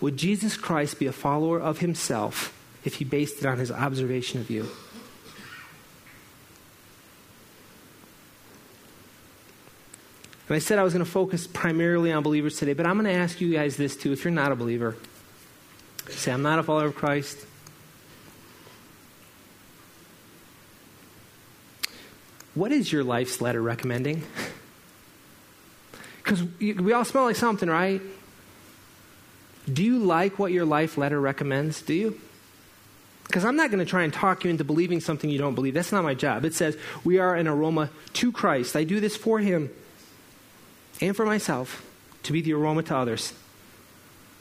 Would 0.00 0.16
Jesus 0.16 0.56
Christ 0.56 0.98
be 0.98 1.06
a 1.06 1.12
follower 1.12 1.60
of 1.60 1.80
himself 1.80 2.54
if 2.84 2.94
he 2.94 3.04
based 3.04 3.38
it 3.38 3.46
on 3.46 3.58
his 3.58 3.70
observation 3.70 4.40
of 4.40 4.50
you. 4.50 4.68
And 10.48 10.56
I 10.56 10.58
said 10.58 10.78
I 10.78 10.82
was 10.82 10.92
going 10.92 11.04
to 11.04 11.10
focus 11.10 11.46
primarily 11.46 12.12
on 12.12 12.22
believers 12.22 12.58
today, 12.58 12.74
but 12.74 12.86
I'm 12.86 12.94
going 12.94 13.06
to 13.06 13.18
ask 13.18 13.40
you 13.40 13.52
guys 13.52 13.76
this 13.76 13.96
too. 13.96 14.12
If 14.12 14.24
you're 14.24 14.32
not 14.32 14.52
a 14.52 14.56
believer, 14.56 14.96
say, 16.10 16.30
I'm 16.32 16.42
not 16.42 16.58
a 16.58 16.62
follower 16.62 16.86
of 16.86 16.94
Christ. 16.94 17.38
What 22.54 22.70
is 22.70 22.92
your 22.92 23.02
life's 23.02 23.40
letter 23.40 23.62
recommending? 23.62 24.24
Because 26.22 26.44
we 26.60 26.92
all 26.92 27.04
smell 27.04 27.24
like 27.24 27.34
something, 27.34 27.68
right? 27.68 28.00
Do 29.70 29.82
you 29.82 29.98
like 29.98 30.38
what 30.38 30.52
your 30.52 30.64
life 30.64 30.96
letter 30.96 31.20
recommends? 31.20 31.82
Do 31.82 31.94
you? 31.94 32.20
Because 33.32 33.46
I'm 33.46 33.56
not 33.56 33.70
going 33.70 33.78
to 33.78 33.88
try 33.88 34.02
and 34.02 34.12
talk 34.12 34.44
you 34.44 34.50
into 34.50 34.62
believing 34.62 35.00
something 35.00 35.30
you 35.30 35.38
don't 35.38 35.54
believe. 35.54 35.72
That's 35.72 35.90
not 35.90 36.04
my 36.04 36.12
job. 36.12 36.44
It 36.44 36.52
says, 36.52 36.76
We 37.02 37.18
are 37.18 37.34
an 37.34 37.48
aroma 37.48 37.88
to 38.12 38.30
Christ. 38.30 38.76
I 38.76 38.84
do 38.84 39.00
this 39.00 39.16
for 39.16 39.38
Him 39.38 39.70
and 41.00 41.16
for 41.16 41.24
myself 41.24 41.82
to 42.24 42.34
be 42.34 42.42
the 42.42 42.52
aroma 42.52 42.82
to 42.82 42.94
others. 42.94 43.32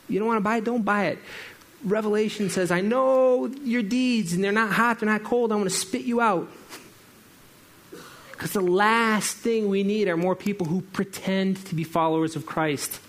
You 0.10 0.20
don't 0.20 0.28
want 0.28 0.39
to 0.39 0.44
buy 0.44 0.58
it? 0.58 0.66
Don't 0.66 0.84
buy 0.84 1.06
it. 1.06 1.20
Revelation 1.86 2.50
says, 2.50 2.70
I 2.70 2.82
know 2.82 3.46
your 3.64 3.82
deeds, 3.82 4.34
and 4.34 4.44
they're 4.44 4.52
not 4.52 4.74
hot, 4.74 5.00
they're 5.00 5.08
not 5.08 5.24
cold. 5.24 5.54
I'm 5.54 5.60
going 5.60 5.70
to 5.70 5.74
spit 5.74 6.02
you 6.02 6.20
out. 6.20 6.52
Because 8.34 8.52
the 8.52 8.60
last 8.60 9.38
thing 9.38 9.70
we 9.70 9.84
need 9.84 10.10
are 10.10 10.18
more 10.18 10.36
people 10.36 10.68
who 10.68 10.82
pretend 10.82 11.66
to 11.68 11.76
be 11.76 11.86
followers 11.86 12.36
of 12.36 12.46
Christ. 12.46 13.00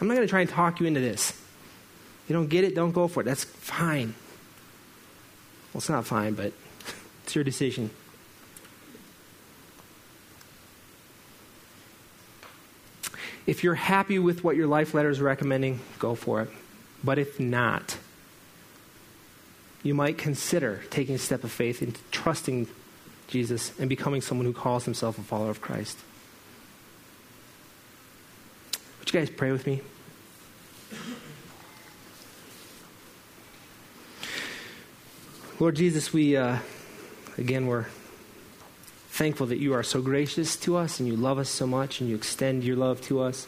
I'm 0.00 0.08
not 0.08 0.14
going 0.14 0.26
to 0.26 0.30
try 0.30 0.40
and 0.40 0.48
talk 0.48 0.80
you 0.80 0.86
into 0.86 1.00
this. 1.00 1.38
You 2.26 2.34
don't 2.34 2.48
get 2.48 2.64
it, 2.64 2.74
don't 2.74 2.92
go 2.92 3.06
for 3.06 3.20
it. 3.20 3.24
That's 3.24 3.44
fine. 3.44 4.14
Well, 5.72 5.78
it's 5.78 5.88
not 5.88 6.06
fine, 6.06 6.34
but 6.34 6.52
it's 7.24 7.34
your 7.34 7.44
decision. 7.44 7.90
If 13.46 13.64
you're 13.64 13.74
happy 13.74 14.18
with 14.18 14.44
what 14.44 14.56
your 14.56 14.66
life 14.66 14.94
letter 14.94 15.10
is 15.10 15.20
recommending, 15.20 15.80
go 15.98 16.14
for 16.14 16.42
it. 16.42 16.50
But 17.02 17.18
if 17.18 17.40
not, 17.40 17.98
you 19.82 19.94
might 19.94 20.18
consider 20.18 20.82
taking 20.90 21.14
a 21.14 21.18
step 21.18 21.42
of 21.44 21.50
faith 21.50 21.82
and 21.82 21.98
trusting 22.10 22.68
Jesus 23.28 23.72
and 23.78 23.88
becoming 23.88 24.20
someone 24.20 24.46
who 24.46 24.52
calls 24.52 24.84
himself 24.84 25.18
a 25.18 25.22
follower 25.22 25.50
of 25.50 25.60
Christ. 25.60 25.98
Would 28.98 29.12
you 29.12 29.20
guys 29.20 29.30
pray 29.30 29.52
with 29.52 29.66
me? 29.66 29.80
Lord 35.60 35.74
Jesus, 35.74 36.10
we, 36.10 36.38
uh, 36.38 36.56
again, 37.36 37.66
we're 37.66 37.84
thankful 39.10 39.46
that 39.48 39.58
you 39.58 39.74
are 39.74 39.82
so 39.82 40.00
gracious 40.00 40.56
to 40.56 40.74
us 40.74 40.98
and 40.98 41.06
you 41.06 41.14
love 41.14 41.38
us 41.38 41.50
so 41.50 41.66
much 41.66 42.00
and 42.00 42.08
you 42.08 42.16
extend 42.16 42.64
your 42.64 42.76
love 42.76 43.02
to 43.02 43.20
us. 43.20 43.46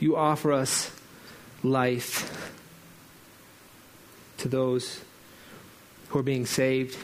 You 0.00 0.16
offer 0.16 0.52
us 0.52 0.90
life 1.62 2.50
to 4.38 4.48
those 4.48 5.02
who 6.08 6.18
are 6.18 6.22
being 6.22 6.46
saved. 6.46 6.96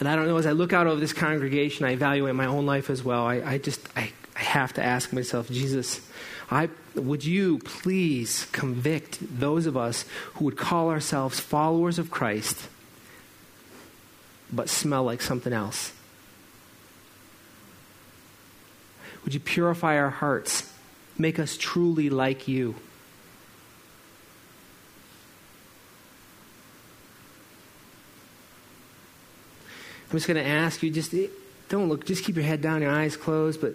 And 0.00 0.08
I 0.08 0.16
don't 0.16 0.26
know, 0.26 0.38
as 0.38 0.46
I 0.46 0.50
look 0.50 0.72
out 0.72 0.88
over 0.88 0.98
this 0.98 1.12
congregation, 1.12 1.86
I 1.86 1.92
evaluate 1.92 2.34
my 2.34 2.46
own 2.46 2.66
life 2.66 2.90
as 2.90 3.04
well. 3.04 3.24
I, 3.24 3.36
I 3.36 3.58
just, 3.58 3.80
I, 3.96 4.10
have 4.46 4.72
to 4.74 4.82
ask 4.82 5.12
myself, 5.12 5.50
Jesus, 5.50 6.00
I, 6.50 6.70
would 6.94 7.24
you 7.24 7.58
please 7.58 8.46
convict 8.52 9.18
those 9.20 9.66
of 9.66 9.76
us 9.76 10.04
who 10.34 10.44
would 10.46 10.56
call 10.56 10.90
ourselves 10.90 11.40
followers 11.40 11.98
of 11.98 12.10
Christ, 12.10 12.68
but 14.52 14.68
smell 14.68 15.04
like 15.04 15.20
something 15.20 15.52
else? 15.52 15.92
Would 19.24 19.34
you 19.34 19.40
purify 19.40 19.98
our 19.98 20.10
hearts? 20.10 20.72
Make 21.18 21.38
us 21.38 21.56
truly 21.56 22.10
like 22.10 22.46
you. 22.46 22.76
I'm 30.08 30.12
just 30.12 30.28
going 30.28 30.42
to 30.42 30.48
ask 30.48 30.82
you 30.84 30.90
just 30.90 31.12
don't 31.68 31.88
look, 31.88 32.06
just 32.06 32.24
keep 32.24 32.36
your 32.36 32.44
head 32.44 32.62
down, 32.62 32.80
your 32.80 32.92
eyes 32.92 33.16
closed, 33.16 33.60
but 33.60 33.74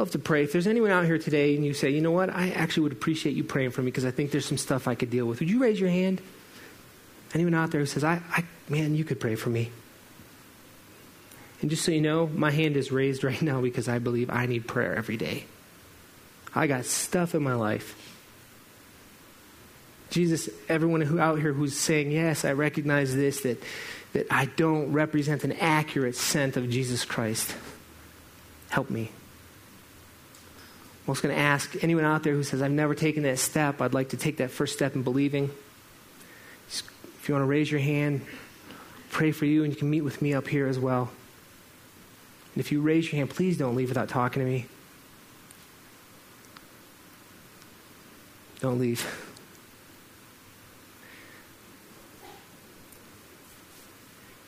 I'll 0.00 0.06
to 0.06 0.18
pray. 0.18 0.44
If 0.44 0.52
there's 0.52 0.66
anyone 0.66 0.90
out 0.90 1.04
here 1.04 1.18
today 1.18 1.54
and 1.54 1.64
you 1.64 1.74
say, 1.74 1.90
you 1.90 2.00
know 2.00 2.10
what, 2.10 2.30
I 2.30 2.50
actually 2.50 2.84
would 2.84 2.92
appreciate 2.92 3.36
you 3.36 3.44
praying 3.44 3.70
for 3.72 3.82
me 3.82 3.86
because 3.86 4.06
I 4.06 4.10
think 4.10 4.30
there's 4.30 4.46
some 4.46 4.56
stuff 4.56 4.88
I 4.88 4.94
could 4.94 5.10
deal 5.10 5.26
with, 5.26 5.40
would 5.40 5.50
you 5.50 5.60
raise 5.60 5.78
your 5.78 5.90
hand? 5.90 6.22
Anyone 7.34 7.52
out 7.52 7.70
there 7.70 7.80
who 7.80 7.86
says, 7.86 8.02
I, 8.02 8.22
I 8.30 8.44
man, 8.70 8.94
you 8.94 9.04
could 9.04 9.20
pray 9.20 9.34
for 9.34 9.50
me? 9.50 9.70
And 11.60 11.68
just 11.68 11.84
so 11.84 11.92
you 11.92 12.00
know, 12.00 12.26
my 12.26 12.50
hand 12.50 12.78
is 12.78 12.90
raised 12.90 13.22
right 13.24 13.42
now 13.42 13.60
because 13.60 13.88
I 13.88 13.98
believe 13.98 14.30
I 14.30 14.46
need 14.46 14.66
prayer 14.66 14.96
every 14.96 15.18
day. 15.18 15.44
I 16.54 16.66
got 16.66 16.86
stuff 16.86 17.34
in 17.34 17.42
my 17.42 17.54
life. 17.54 17.94
Jesus, 20.08 20.48
everyone 20.68 21.02
who 21.02 21.20
out 21.20 21.38
here 21.38 21.52
who's 21.52 21.76
saying, 21.76 22.10
Yes, 22.10 22.46
I 22.46 22.52
recognize 22.52 23.14
this, 23.14 23.42
that, 23.42 23.62
that 24.14 24.26
I 24.30 24.46
don't 24.46 24.92
represent 24.92 25.44
an 25.44 25.52
accurate 25.52 26.16
scent 26.16 26.56
of 26.56 26.70
Jesus 26.70 27.04
Christ. 27.04 27.54
Help 28.70 28.88
me. 28.88 29.12
I'm 31.10 31.16
also 31.16 31.26
going 31.26 31.34
to 31.34 31.42
ask 31.42 31.82
anyone 31.82 32.04
out 32.04 32.22
there 32.22 32.34
who 32.34 32.44
says, 32.44 32.62
I've 32.62 32.70
never 32.70 32.94
taken 32.94 33.24
that 33.24 33.40
step, 33.40 33.80
I'd 33.80 33.94
like 33.94 34.10
to 34.10 34.16
take 34.16 34.36
that 34.36 34.52
first 34.52 34.74
step 34.74 34.94
in 34.94 35.02
believing. 35.02 35.50
If 36.68 37.28
you 37.28 37.34
want 37.34 37.42
to 37.42 37.48
raise 37.48 37.68
your 37.68 37.80
hand, 37.80 38.24
pray 39.10 39.32
for 39.32 39.44
you, 39.44 39.64
and 39.64 39.72
you 39.72 39.76
can 39.76 39.90
meet 39.90 40.02
with 40.02 40.22
me 40.22 40.34
up 40.34 40.46
here 40.46 40.68
as 40.68 40.78
well. 40.78 41.10
And 42.54 42.60
if 42.60 42.70
you 42.70 42.80
raise 42.80 43.10
your 43.10 43.18
hand, 43.18 43.30
please 43.30 43.58
don't 43.58 43.74
leave 43.74 43.88
without 43.88 44.08
talking 44.08 44.40
to 44.40 44.48
me. 44.48 44.66
Don't 48.60 48.78
leave. 48.78 49.04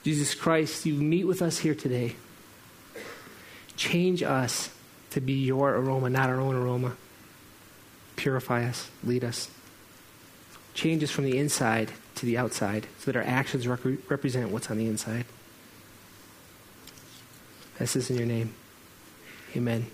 Jesus 0.05 0.33
Christ, 0.37 0.87
you 0.87 0.95
meet 0.95 1.25
with 1.25 1.43
us 1.43 1.59
here 1.59 1.75
today. 1.75 2.15
Change 3.77 4.23
us 4.23 4.71
to 5.13 5.21
be 5.21 5.35
your 5.35 5.75
aroma, 5.75 6.09
not 6.09 6.31
our 6.31 6.41
own 6.41 6.55
aroma. 6.55 6.97
Purify 8.17 8.65
us, 8.65 8.91
lead 9.05 9.25
us. 9.25 9.51
Change 10.75 11.05
us 11.05 11.11
from 11.11 11.25
the 11.25 11.37
inside 11.37 11.93
to 12.15 12.27
the 12.27 12.39
outside 12.39 12.87
so 12.99 13.11
that 13.11 13.17
our 13.17 13.25
actions 13.25 13.69
rep- 13.69 13.85
represent 14.09 14.51
what's 14.51 14.71
on 14.71 14.79
the 14.79 14.87
inside. 14.87 15.27
This 17.79 17.97
is 17.97 18.11
in 18.11 18.17
your 18.17 18.27
name. 18.27 18.55
Amen. 19.57 19.87